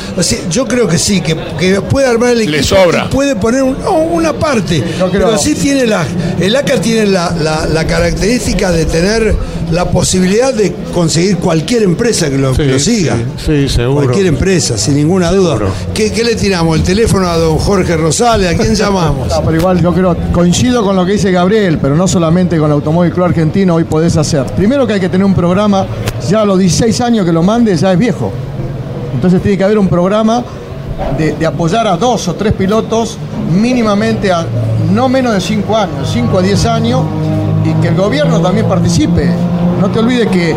yo 0.50 0.66
creo 0.68 0.88
que 0.88 0.98
sí, 0.98 1.22
que, 1.22 1.36
que 1.60 1.82
puede 1.82 2.08
armar 2.08 2.32
el 2.32 2.42
equipo. 2.42 2.58
Le 2.58 2.64
sobra. 2.64 3.06
y 3.10 3.14
puede 3.14 3.36
poner 3.36 3.64
un- 3.64 3.78
no, 3.84 3.94
una 3.98 4.34
parte. 4.34 4.82
Creo- 4.82 5.10
pero 5.12 5.38
sí 5.38 5.56
tiene 5.56 5.86
la. 5.86 6.06
El 6.40 6.56
ACA 6.56 6.80
tiene 6.80 7.06
la, 7.06 7.32
la- 7.42 7.66
la 7.66 7.86
característica 7.88 8.72
de 8.72 8.86
tener 8.86 9.36
la 9.72 9.86
posibilidad 9.86 10.54
de 10.54 10.74
conseguir 10.94 11.38
cualquier 11.38 11.84
empresa 11.84 12.30
que 12.30 12.38
lo, 12.38 12.54
que 12.54 12.66
lo 12.66 12.80
siga. 12.80 13.18
Sí, 13.38 13.68
seguro. 13.68 14.06
Cualquier 14.06 14.28
empresa, 14.28 14.78
sin 14.78 14.96
ninguna 14.96 15.32
duda. 15.32 15.58
¿Qué, 15.94 16.12
qué 16.12 16.24
le 16.24 16.36
tiramos? 16.36 16.78
¿El 16.78 16.84
teléfono 16.84 17.28
a 17.28 17.38
don 17.38 17.58
Jorge 17.58 17.98
Rosales? 17.98 18.54
¿A 18.54 18.58
quién 18.58 18.76
llamamos? 18.76 19.28
No, 19.28 19.42
pero 19.44 19.58
igual 19.58 19.82
yo 19.82 19.94
creo, 19.94 20.16
coincido 20.32 20.84
con 20.84 20.96
lo 20.96 21.06
que 21.06 21.14
dice 21.14 21.32
Gabriel, 21.32 21.80
pero 21.82 21.96
no 21.96 22.08
solamente 22.08 22.58
con 22.58 22.68
el 22.68 22.74
Automóvil 22.74 23.12
Club 23.12 23.26
Argentino 23.26 23.76
hoy 23.76 23.84
podés 23.84 24.16
hacer. 24.18 24.46
Primero 24.56 24.88
que 24.88 24.94
hay 24.94 25.00
que 25.00 25.10
tener 25.10 25.26
un 25.26 25.34
programa, 25.34 25.86
ya 26.30 26.42
a 26.42 26.46
los 26.46 26.58
16 26.58 27.02
años 27.02 27.26
que 27.26 27.34
lo 27.34 27.44
mandes 27.44 27.82
ya 27.82 27.92
es 27.92 28.00
viejo. 28.00 28.32
Entonces 29.14 29.42
tiene 29.42 29.58
que 29.58 29.64
haber 29.64 29.78
un 29.80 29.88
programa 29.88 30.44
de, 31.18 31.34
de 31.34 31.46
apoyar 31.46 31.88
a 31.88 31.98
dos 31.98 32.28
o 32.28 32.36
tres 32.36 32.54
pilotos 32.54 33.18
mínimamente 33.52 34.32
a 34.32 34.46
no 34.94 35.10
menos 35.10 35.34
de 35.34 35.42
5 35.42 35.78
años, 35.78 36.10
5 36.12 36.38
a 36.38 36.42
10 36.42 36.66
años, 36.66 37.02
y 37.66 37.74
que 37.82 37.90
el 37.90 37.96
gobierno 37.96 38.40
también 38.40 38.68
participe. 38.68 39.30
No 39.80 39.90
te 39.90 40.00
olvides 40.00 40.28
que 40.28 40.56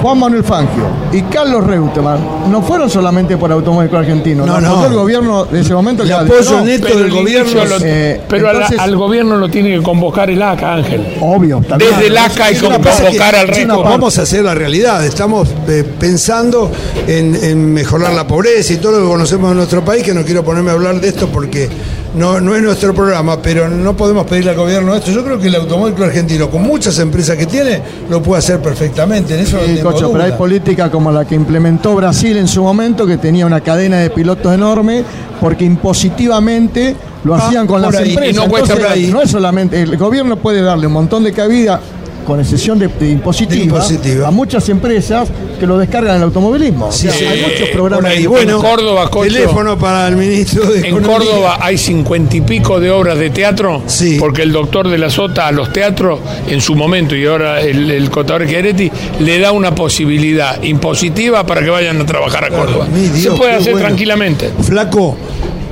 Juan 0.00 0.16
Manuel 0.20 0.44
Fangio 0.44 0.84
y 1.12 1.22
Carlos 1.22 1.64
Reutemann 1.66 2.20
no 2.52 2.62
fueron 2.62 2.88
solamente 2.88 3.36
por 3.36 3.50
Automóvil 3.50 3.94
Argentino, 3.94 4.46
No, 4.46 4.60
no, 4.60 4.86
el 4.86 4.94
gobierno 4.94 5.44
de 5.44 5.60
ese 5.60 5.74
momento. 5.74 6.04
El 6.04 6.12
apoyo 6.12 6.60
neto 6.60 6.84
Pero 6.86 6.98
del 7.00 7.06
el 7.06 7.12
gobierno. 7.12 7.64
lo- 7.64 7.76
Eh, 7.82 8.20
pero 8.28 8.48
a 8.48 8.52
la- 8.52 8.58
entonces- 8.60 8.78
al 8.78 8.96
gobierno 8.96 9.36
lo 9.36 9.48
tiene 9.48 9.74
que 9.76 9.82
convocar 9.82 10.30
el 10.30 10.40
ACA, 10.40 10.74
Ángel. 10.74 11.04
Obvio. 11.20 11.60
también. 11.68 11.90
Desde 11.90 12.06
el 12.06 12.16
ACA 12.16 12.44
hay 12.44 12.54
que 12.54 12.60
convocar 12.60 13.34
al 13.34 13.48
resto. 13.48 13.82
Vamos 13.82 14.18
a 14.18 14.22
hacer 14.22 14.44
la 14.44 14.54
realidad. 14.54 15.04
Estamos 15.04 15.48
eh, 15.66 15.84
pensando 15.98 16.70
en, 17.08 17.34
en 17.34 17.72
mejorar 17.74 18.12
la 18.14 18.24
pobreza 18.26 18.72
y 18.74 18.76
todo 18.76 18.92
lo 18.92 18.98
que 19.04 19.08
conocemos 19.10 19.50
en 19.50 19.56
nuestro 19.56 19.84
país, 19.84 20.04
que 20.04 20.14
no 20.14 20.22
quiero 20.22 20.44
ponerme 20.44 20.70
a 20.70 20.74
hablar 20.74 21.00
de 21.00 21.08
esto 21.08 21.26
porque 21.28 21.68
no, 22.14 22.40
no 22.40 22.54
es 22.56 22.62
nuestro 22.62 22.94
programa, 22.94 23.40
pero 23.40 23.68
no 23.68 23.96
podemos 23.96 24.26
pedirle 24.26 24.50
al 24.52 24.56
gobierno 24.56 24.94
esto. 24.94 25.10
Yo 25.10 25.24
creo 25.24 25.38
que 25.38 25.48
el 25.48 25.54
Automóvil 25.56 26.02
Argentino, 26.02 26.48
con 26.50 26.62
muchas 26.62 26.98
empresas 26.98 27.36
que 27.36 27.46
tiene, 27.46 27.80
lo 28.08 28.22
puede 28.22 28.38
hacer 28.38 28.60
perfectamente. 28.60 29.34
En 29.34 29.40
eso 29.40 29.58
Sí, 29.66 29.78
Cocho, 29.82 30.10
pero 30.12 30.24
hay 30.24 30.32
política 30.32 30.90
como 30.90 31.12
la 31.12 31.24
que 31.26 31.34
implementó 31.34 31.94
Brasil 31.94 32.36
en 32.36 32.48
su 32.48 32.62
momento, 32.62 33.06
que 33.06 33.18
tenía 33.18 33.46
una 33.46 33.60
cadena 33.60 33.98
de 33.98 34.10
pilotos 34.10 34.52
enorme, 34.54 35.04
porque 35.40 35.64
impositivamente 35.64 36.96
lo 37.24 37.34
Ah, 37.34 37.38
hacían 37.46 37.66
con 37.66 37.82
las 37.82 37.94
ahí, 37.94 38.10
empresas. 38.10 38.36
no 38.48 38.56
Entonces, 38.56 39.10
no 39.10 39.20
es 39.20 39.30
solamente, 39.30 39.82
el 39.82 39.96
gobierno 39.96 40.36
puede 40.36 40.62
darle 40.62 40.86
un 40.86 40.92
montón 40.92 41.24
de 41.24 41.32
cabida 41.32 41.80
con 42.28 42.38
excepción 42.40 42.78
de, 42.78 42.88
de 42.88 43.08
impositiva, 43.10 43.56
De 43.58 43.64
impositiva. 43.64 44.28
a 44.28 44.30
muchas 44.30 44.68
empresas 44.68 45.28
que 45.58 45.66
lo 45.66 45.78
descargan 45.78 46.12
en 46.12 46.16
el 46.18 46.22
automovilismo. 46.24 46.86
O 46.88 46.92
Sí, 46.92 47.08
sea, 47.08 47.12
sí, 47.12 47.24
hay 47.24 47.40
muchos 47.42 47.68
programas. 47.70 48.10
ahí. 48.12 48.24
En 48.24 48.30
Bueno, 48.30 48.60
Córdoba, 48.60 49.10
Cocho. 49.10 49.32
teléfono 49.32 49.78
para 49.78 50.06
el 50.08 50.16
ministro 50.16 50.64
de 50.70 50.80
En 50.80 50.84
Economía. 50.84 51.16
Córdoba 51.18 51.58
hay 51.60 51.78
cincuenta 51.78 52.36
y 52.36 52.42
pico 52.42 52.78
de 52.78 52.90
obras 52.90 53.18
de 53.18 53.30
teatro, 53.30 53.82
Sí. 53.86 54.18
porque 54.20 54.42
el 54.42 54.52
doctor 54.52 54.88
de 54.88 54.98
la 54.98 55.08
Sota 55.10 55.46
a 55.48 55.52
los 55.52 55.72
teatros, 55.72 56.20
en 56.46 56.60
su 56.60 56.74
momento, 56.76 57.16
y 57.16 57.24
ahora 57.26 57.60
el, 57.62 57.90
el 57.90 58.10
contador 58.10 58.46
Chiaretti, 58.46 58.92
le 59.20 59.38
da 59.40 59.50
una 59.52 59.74
posibilidad 59.74 60.62
impositiva 60.62 61.44
para 61.46 61.62
que 61.62 61.70
vayan 61.70 61.98
a 62.00 62.04
trabajar 62.06 62.44
a 62.44 62.50
Córdoba. 62.50 62.86
Dios, 62.94 63.18
Se 63.22 63.30
puede 63.30 63.54
hacer 63.54 63.72
bueno. 63.72 63.86
tranquilamente. 63.88 64.50
Flaco, 64.60 65.16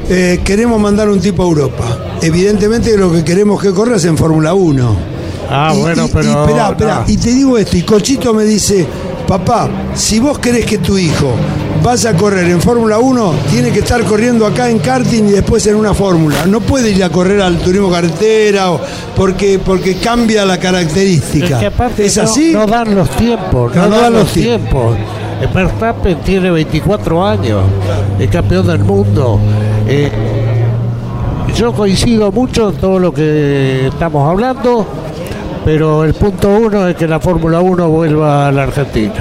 eh, 0.09 0.41
queremos 0.43 0.81
mandar 0.81 1.09
un 1.11 1.21
tipo 1.21 1.43
a 1.43 1.47
Europa. 1.47 1.99
Evidentemente 2.23 2.97
lo 2.97 3.13
que 3.13 3.23
queremos 3.25 3.61
que 3.63 3.71
corra 3.73 3.97
es 3.97 4.05
en 4.07 4.17
Fórmula 4.17 4.55
1. 4.55 5.16
Ah, 5.51 5.73
Y- 5.77 5.81
bueno, 5.81 6.07
y- 6.07 6.11
pero. 6.11 6.25
Y, 6.25 6.29
esperá, 6.29 6.69
esperá, 6.71 6.95
no. 7.07 7.13
y 7.13 7.17
te 7.17 7.31
digo 7.33 7.59
esto, 7.59 7.77
y 7.77 7.83
Cochito 7.83 8.35
me 8.35 8.45
dice, 8.45 8.87
papá, 9.27 9.69
si 9.95 10.19
vos 10.19 10.39
querés 10.39 10.65
que 10.67 10.79
tu 10.79 10.97
hijo 10.99 11.33
vaya 11.83 12.11
a 12.11 12.15
correr 12.15 12.51
en 12.51 12.61
Fórmula 12.61 12.99
1, 12.99 13.33
tiene 13.51 13.71
que 13.71 13.79
estar 13.81 14.03
corriendo 14.05 14.45
acá 14.47 14.69
en 14.69 14.79
karting 14.81 15.25
y 15.25 15.31
después 15.33 15.65
en 15.69 15.77
una 15.77 15.95
fórmula. 15.95 16.47
No 16.47 16.61
puede 16.61 16.91
ir 16.91 17.05
a 17.05 17.11
correr 17.11 17.41
al 17.41 17.59
turismo 17.59 17.91
carretera 17.91 18.73
o- 18.73 18.81
porque, 19.15 19.61
porque 19.65 19.97
cambia 19.97 20.45
la 20.45 20.59
característica. 20.59 21.47
Es 21.55 21.61
que 21.61 21.67
aparte 21.67 22.07
¿Es 22.07 22.17
no- 22.17 22.23
así? 22.25 22.53
No, 22.53 22.67
dan 22.67 22.95
los 22.95 23.09
tiempos, 23.11 23.75
no, 23.75 23.89
dan, 23.89 24.13
los 24.15 24.33
tiempos. 24.33 24.97
Eh, 25.41 25.47
Verstappen 25.55 26.19
tiene 26.23 26.51
24 26.51 27.25
años, 27.25 27.63
es 28.19 28.29
campeón 28.31 28.67
del 28.67 28.79
mundo. 28.81 29.39
Eh, 29.87 30.11
yo 31.55 31.73
coincido 31.73 32.33
mucho 32.33 32.71
en 32.71 32.77
todo 32.77 32.99
lo 32.99 33.13
que 33.15 33.87
estamos 33.89 34.29
hablando, 34.29 34.87
pero 35.67 36.05
el 36.05 36.15
punto 36.15 36.49
uno 36.49 36.87
es 36.89 36.95
que 36.95 37.09
la 37.09 37.19
Fórmula 37.19 37.61
1 37.61 37.89
vuelva 37.89 38.47
a 38.47 38.53
la 38.53 38.63
Argentina. 38.63 39.15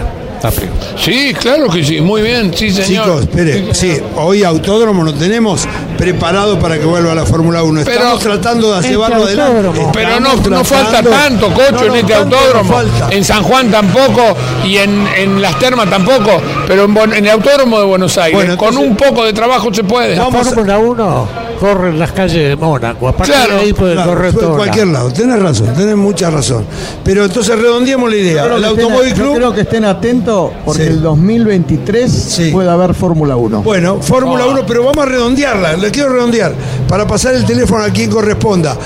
Sí, 0.96 1.34
claro 1.34 1.68
que 1.70 1.84
sí, 1.84 2.00
muy 2.02 2.22
bien, 2.22 2.54
sí, 2.56 2.70
señor. 2.70 3.06
Chicos, 3.06 3.22
espere, 3.24 3.74
sí, 3.74 3.98
hoy 4.16 4.44
autódromo 4.44 5.04
no 5.04 5.12
tenemos 5.12 5.68
preparado 5.98 6.60
para 6.60 6.78
que 6.78 6.86
vuelva 6.86 7.14
a 7.14 7.16
la 7.16 7.26
Fórmula 7.26 7.64
1. 7.64 7.80
Estamos 7.82 8.20
Pero- 8.24 8.36
tratando 8.36 8.72
de 8.74 8.78
Este 8.82 8.90
llevarlo 8.92 9.24
adelante. 9.24 9.58
autódromo. 9.58 9.92
Pero 9.92 10.20
no, 10.20 10.36
no 10.36 10.64
falta 10.64 11.02
tanto, 11.02 11.48
cocho, 11.52 11.72
No, 11.72 11.80
no, 11.80 11.86
en 11.86 11.96
este 11.96 12.14
autódromo. 12.14 12.72
falta. 12.74 13.08
En 13.10 13.24
San 13.24 13.42
Juan 13.42 13.72
tampoco 13.72 14.22
y 14.64 14.78
en, 14.78 15.08
en 15.18 15.42
las 15.42 15.58
termas 15.58 15.90
tampoco. 15.90 16.40
Pero 16.68 16.84
en, 16.86 17.14
el 17.26 17.30
autódromo 17.32 17.80
de 17.80 17.86
Buenos 17.86 18.16
Aires, 18.20 18.36
Bueno, 18.40 18.56
con 18.56 18.78
un 18.78 18.96
poco 18.96 19.24
de 19.26 19.34
trabajo 19.34 19.74
se 19.74 19.84
puede. 19.84 20.16
La 20.16 20.26
Vamos 20.26 20.46
a- 20.46 20.50
Fórmula 20.52 20.78
1 20.78 21.45
corre 21.56 21.90
en 21.90 22.00
las 22.00 22.12
calles 22.12 22.50
de 22.50 22.56
Mónaco, 22.56 23.08
a 23.08 23.12
partir 23.16 23.36
Claro, 23.36 23.56
de 23.56 23.60
ahí 23.62 23.74
puede 23.74 23.94
Claro, 23.94 24.10
correr 24.12 24.34
todo. 24.34 24.56
cualquier 24.56 24.88
lado. 24.88 25.12
Tenés 25.12 25.40
razón, 25.42 25.74
tenés 25.76 25.96
mucha 25.96 26.30
razón. 26.30 26.66
Pero 27.04 27.26
entonces 27.26 27.58
redondeemos 27.60 28.10
la 28.10 28.16
idea. 28.16 28.44
El 28.46 28.50
que 28.50 28.56
estén- 28.56 28.66
Automóvil 28.66 29.10
yo 29.10 29.16
Club. 29.24 29.36
creo 29.36 29.54
que 29.54 29.62
estén 29.62 29.86
atentos 29.86 30.52
porque 30.66 30.84
Sí. 30.84 30.90
el 30.90 31.02
2023 31.02 32.12
Sí. 32.12 32.52
puede 32.52 32.70
haber 32.70 32.94
Fórmula 32.94 33.36
1. 33.36 33.62
Bueno, 33.62 33.98
Fórmula 34.02 34.46
1, 34.46 34.62
pero 34.68 34.84
vamos 34.86 35.06
a 35.06 35.10
redondearla, 35.10 35.76
le 35.78 35.92
quiero 35.92 36.10
redondear, 36.10 36.54
para 36.88 37.06
pasar 37.08 37.34
el 37.36 37.46
teléfono 37.46 37.84
a 37.84 37.90
quien 37.90 38.10
corresponda. 38.10 38.78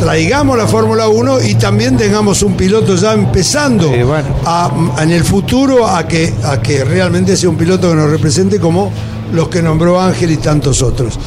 Traigamos 0.00 0.56
la 0.58 0.66
Fórmula 0.66 1.08
1 1.08 1.40
y 1.40 1.54
también 1.54 1.96
tengamos 1.96 2.42
un 2.42 2.54
piloto 2.56 2.96
ya 2.96 3.12
empezando 3.12 3.88
Sí, 3.92 4.02
bueno. 4.02 4.26
a- 4.44 4.70
en 5.02 5.10
el 5.12 5.22
futuro 5.24 5.86
a 5.86 6.06
que, 6.08 6.32
a 6.44 6.60
que 6.60 6.84
realmente 6.84 7.36
sea 7.36 7.48
un 7.48 7.56
piloto 7.56 7.88
que 7.90 7.94
nos 7.96 8.10
represente 8.10 8.58
como 8.58 8.90
los 9.32 9.48
que 9.48 9.62
nombró 9.62 10.00
Ángel 10.00 10.30
y 10.32 10.36
tantos 10.38 10.82
otros. 10.82 11.18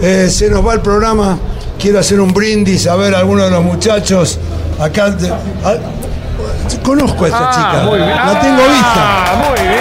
Eh, 0.00 0.28
se 0.30 0.48
nos 0.48 0.66
va 0.66 0.74
el 0.74 0.80
programa, 0.80 1.38
quiero 1.78 1.98
hacer 1.98 2.20
un 2.20 2.32
brindis, 2.32 2.86
a 2.86 2.94
ver 2.96 3.14
a 3.14 3.18
alguno 3.18 3.44
de 3.44 3.50
los 3.50 3.64
muchachos 3.64 4.38
acá. 4.80 5.10
de- 5.10 5.28
a- 5.30 5.34
conozco 6.82 7.24
a 7.24 7.28
esta 7.28 7.50
chica, 7.50 7.84
la 7.84 8.40
tengo 8.40 8.62
vista. 8.62 8.94
Ah, 8.94 9.42
muy 9.50 9.60
bien. 9.60 9.78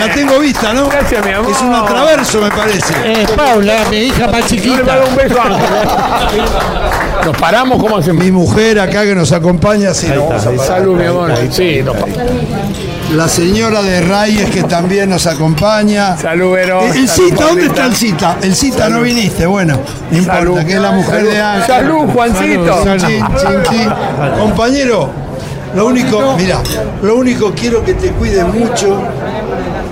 La 0.00 0.14
tengo 0.14 0.38
vista, 0.38 0.72
¿no? 0.72 0.88
Gracias, 0.88 1.24
mi 1.24 1.32
amor. 1.32 1.50
Es 1.50 1.60
un 1.62 1.74
atraverso, 1.74 2.40
me 2.40 2.50
parece. 2.50 2.92
Eh, 3.04 3.26
Paula, 3.36 3.84
mi 3.90 3.96
hija 3.98 4.26
más 4.28 4.40
Yo 4.50 4.56
le 4.56 4.62
chiquita. 4.62 4.82
mando 4.84 5.06
un 5.08 5.16
beso 5.16 5.40
a 5.40 5.44
Ángel. 5.44 6.42
¿Nos 7.24 7.36
paramos? 7.38 7.80
¿Cómo 7.82 7.96
hacemos? 7.96 8.22
Mi 8.24 8.30
mujer 8.30 8.80
acá 8.80 9.02
que 9.04 9.14
nos 9.14 9.32
acompaña, 9.32 9.94
sí, 9.94 10.08
nos 10.08 10.28
vamos 10.28 10.46
a 10.46 10.50
parar. 10.50 10.66
Salud, 10.66 10.96
mi 10.96 11.06
amor. 11.06 11.32
Sí, 11.50 11.82
nos 11.82 11.96
pa- 11.96 12.06
La 13.14 13.28
señora 13.28 13.80
de 13.82 14.00
Reyes 14.00 14.50
que 14.50 14.64
también 14.64 15.08
nos 15.10 15.26
acompaña. 15.26 16.16
Salud, 16.16 16.52
Vero. 16.52 16.80
Eh, 16.82 16.90
El 16.96 17.08
Salud, 17.08 17.28
cita, 17.28 17.44
¿dónde 17.44 17.66
está 17.66 17.86
el 17.86 17.94
cita? 17.94 18.36
El 18.42 18.54
cita 18.56 18.88
no 18.88 19.02
viniste, 19.02 19.46
bueno, 19.46 19.78
no 20.10 20.18
importa, 20.18 20.38
Salud. 20.40 20.64
que 20.64 20.72
es 20.72 20.80
la 20.80 20.90
mujer 20.90 21.22
de 21.24 21.40
Ángel. 21.40 21.66
Salud, 21.66 22.08
Juancito. 22.12 22.84
Chin, 22.98 23.24
chin. 23.70 23.88
Compañero, 24.38 25.10
lo 25.76 25.86
único, 25.86 26.34
mira, 26.36 26.58
lo 27.02 27.16
único 27.16 27.52
quiero 27.52 27.84
que 27.84 27.94
te 27.94 28.10
cuides 28.10 28.44
mucho 28.48 29.02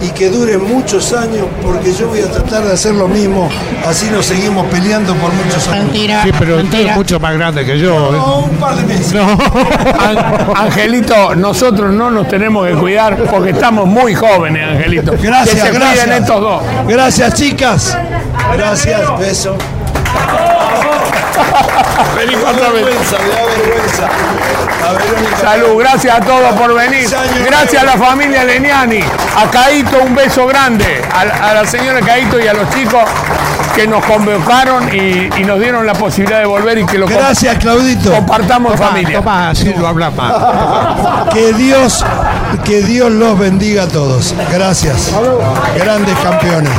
y 0.03 0.09
que 0.11 0.29
dure 0.31 0.59
muchos 0.59 1.13
años 1.13 1.47
porque 1.63 1.93
yo 1.93 2.09
voy 2.09 2.21
a 2.21 2.27
tratar 2.31 2.65
de 2.65 2.73
hacer 2.73 2.95
lo 2.95 3.07
mismo, 3.09 3.49
así 3.87 4.07
nos 4.11 4.27
seguimos 4.27 4.67
peleando 4.67 5.15
por 5.15 5.33
muchos 5.33 5.67
años. 5.69 5.91
Sí, 5.93 6.31
pero 6.39 6.57
usted 6.57 6.89
es 6.89 6.97
mucho 6.97 7.21
más 7.21 7.35
grande 7.35 7.65
que 7.65 7.79
yo. 7.79 8.09
¿eh? 8.09 8.13
No, 8.13 8.39
un 8.41 8.57
par 8.57 8.75
de 8.77 8.83
meses. 8.83 9.15
An- 9.15 10.57
Angelito, 10.57 11.35
nosotros 11.37 11.93
no 11.93 12.11
nos 12.11 12.27
tenemos 12.29 12.67
que 12.67 12.75
cuidar 12.75 13.17
porque 13.31 13.51
estamos 13.51 13.87
muy 13.87 14.15
jóvenes, 14.15 14.67
Angelito. 14.69 15.13
Gracias, 15.23 15.55
que 15.57 15.61
se 15.63 15.69
cuiden 15.71 15.81
gracias. 15.95 16.21
estos 16.21 16.41
dos. 16.41 16.63
Gracias, 16.89 17.35
chicas. 17.35 17.99
Gracias, 18.57 19.19
beso. 19.19 19.57
Vení 22.17 22.35
vergüenza, 22.37 23.17
me 23.19 23.29
da 23.29 23.45
vergüenza. 23.47 24.09
A 24.87 24.93
Verónica. 24.93 25.37
Salud, 25.41 25.79
gracias 25.79 26.17
a 26.17 26.21
todos 26.21 26.53
por 26.55 26.75
venir. 26.75 27.09
Gracias 27.47 27.83
a 27.83 27.87
la 27.87 27.93
familia 27.93 28.45
Leniani. 28.45 29.01
A 29.37 29.51
Caito 29.51 29.99
un 30.03 30.15
beso 30.15 30.47
grande. 30.47 31.03
A, 31.15 31.25
la- 31.25 31.35
a 31.51 31.55
la 31.55 31.67
señora 31.67 32.01
Caito 32.01 32.39
y 32.41 32.47
a 32.49 32.53
los 32.55 32.69
chicos 32.71 33.03
que 33.75 33.87
nos 33.87 34.05
convocaron 34.05 34.89
y, 34.95 35.31
y 35.37 35.45
nos 35.45 35.59
dieron 35.59 35.87
la 35.87 35.95
posibilidad 35.95 36.41
de 36.41 36.47
volver 36.47 36.79
y 36.79 36.87
que 36.87 36.99
lo 36.99 37.07
comp- 37.07 37.17
Gracias, 37.17 37.57
Claudito. 37.59 38.13
compartamos 38.13 38.75
Tomá, 38.77 38.89
familia. 38.89 39.19
tomá, 39.19 39.51
así 39.51 39.73
no 39.77 39.87
habla 39.87 40.11
más. 40.11 41.29
Que 41.33 41.53
Dios, 41.55 42.05
que 42.65 42.83
Dios 42.83 43.11
los 43.11 43.39
bendiga 43.39 43.85
a 43.85 43.89
todos. 43.89 44.35
Gracias. 44.51 45.11
Grandes 45.77 46.17
campeones. 46.19 46.73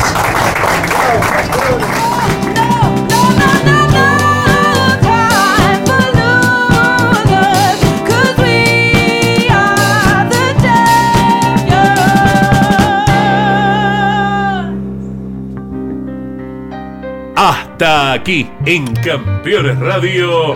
Hasta 17.74 18.14
aquí 18.14 18.48
en 18.68 18.86
Campeones 18.98 19.80
Radio. 19.80 20.54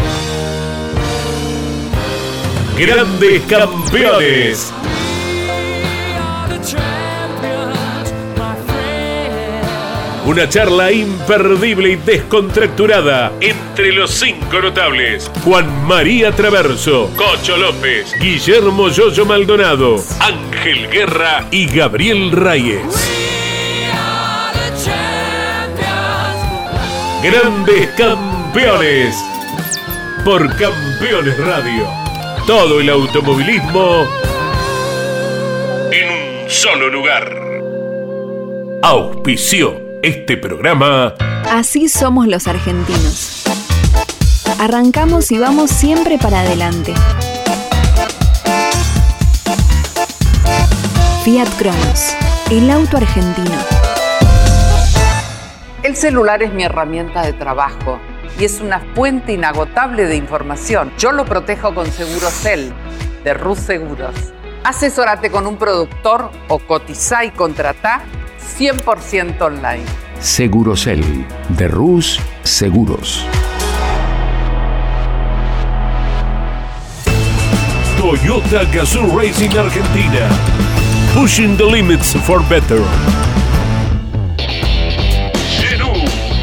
Grandes 2.77 3.41
campeones. 3.49 4.71
Una 10.27 10.47
charla 10.47 10.91
imperdible 10.91 11.93
y 11.93 11.95
descontracturada 11.95 13.31
entre 13.41 13.93
los 13.93 14.11
cinco 14.11 14.61
notables. 14.61 15.31
Juan 15.43 15.87
María 15.87 16.31
Traverso, 16.33 17.09
Cocho 17.15 17.57
López, 17.57 18.13
Guillermo 18.21 18.89
Yoyo 18.89 19.25
Maldonado, 19.25 19.95
Ángel 20.19 20.87
Guerra 20.91 21.47
y 21.49 21.65
Gabriel 21.65 22.31
Reyes. 22.31 23.36
Grandes 27.29 27.89
campeones. 27.97 29.13
Por 30.23 30.47
Campeones 30.55 31.37
Radio. 31.37 31.85
Todo 32.45 32.79
el 32.79 32.89
automovilismo 32.89 34.05
en 35.91 36.43
un 36.43 36.49
solo 36.49 36.87
lugar. 36.87 37.29
Auspició 38.81 39.81
este 40.03 40.37
programa 40.37 41.15
Así 41.51 41.89
somos 41.89 42.27
los 42.27 42.47
argentinos. 42.47 43.43
Arrancamos 44.57 45.29
y 45.33 45.37
vamos 45.37 45.69
siempre 45.69 46.17
para 46.17 46.39
adelante. 46.41 46.93
Fiat 51.25 51.49
Cronos, 51.57 52.15
el 52.51 52.71
auto 52.71 52.95
argentino. 52.95 53.76
El 55.87 55.95
celular 55.95 56.43
es 56.43 56.51
mi 56.51 56.65
herramienta 56.65 57.21
de 57.21 57.31
trabajo 57.31 57.97
y 58.37 58.43
es 58.43 58.59
una 58.59 58.81
fuente 58.93 59.31
inagotable 59.31 60.03
de 60.03 60.17
información. 60.17 60.91
Yo 60.97 61.13
lo 61.13 61.23
protejo 61.23 61.73
con 61.73 61.89
Segurocel 61.89 62.73
de 63.23 63.33
Rus 63.33 63.59
Seguros. 63.59 64.13
Asesórate 64.65 65.31
con 65.31 65.47
un 65.47 65.55
productor 65.55 66.29
o 66.49 66.59
cotiza 66.59 67.23
y 67.23 67.31
contrata 67.31 68.01
100% 68.59 69.39
online. 69.39 69.85
Segurosel 70.19 71.25
de 71.57 71.69
Rus 71.69 72.19
Seguros. 72.43 73.25
Toyota 77.97 78.65
Gazoo 78.73 79.17
Racing 79.17 79.57
Argentina. 79.57 80.27
Pushing 81.13 81.55
the 81.55 81.63
limits 81.63 82.13
for 82.13 82.41
better. 82.49 82.81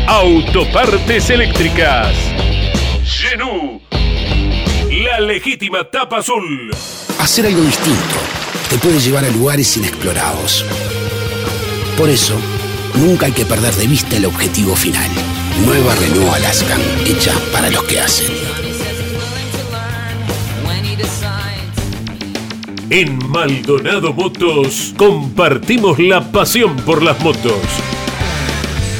Autopartes 0.07 1.31
eléctricas. 1.31 2.15
Genú. 3.05 3.81
La 4.91 5.19
legítima 5.19 5.83
tapa 5.85 6.19
azul. 6.19 6.71
Hacer 7.19 7.47
algo 7.47 7.63
distinto 7.63 8.15
te 8.69 8.77
puede 8.77 9.01
llevar 9.01 9.25
a 9.25 9.31
lugares 9.31 9.75
inexplorados. 9.79 10.67
Por 11.97 12.11
eso, 12.11 12.35
nunca 12.97 13.27
hay 13.27 13.33
que 13.33 13.47
perder 13.47 13.73
de 13.75 13.87
vista 13.87 14.17
el 14.17 14.27
objetivo 14.27 14.77
final. 14.77 15.11
Nueva 15.65 15.95
Renault 15.95 16.35
Alaskan, 16.35 16.81
hecha 17.07 17.33
para 17.51 17.71
los 17.71 17.85
que 17.85 18.01
hacen. 18.01 18.27
En 22.91 23.19
Maldonado 23.31 24.13
Motos 24.13 24.93
compartimos 24.99 25.99
la 25.99 26.31
pasión 26.31 26.77
por 26.77 27.03
las 27.03 27.19
motos. 27.21 27.55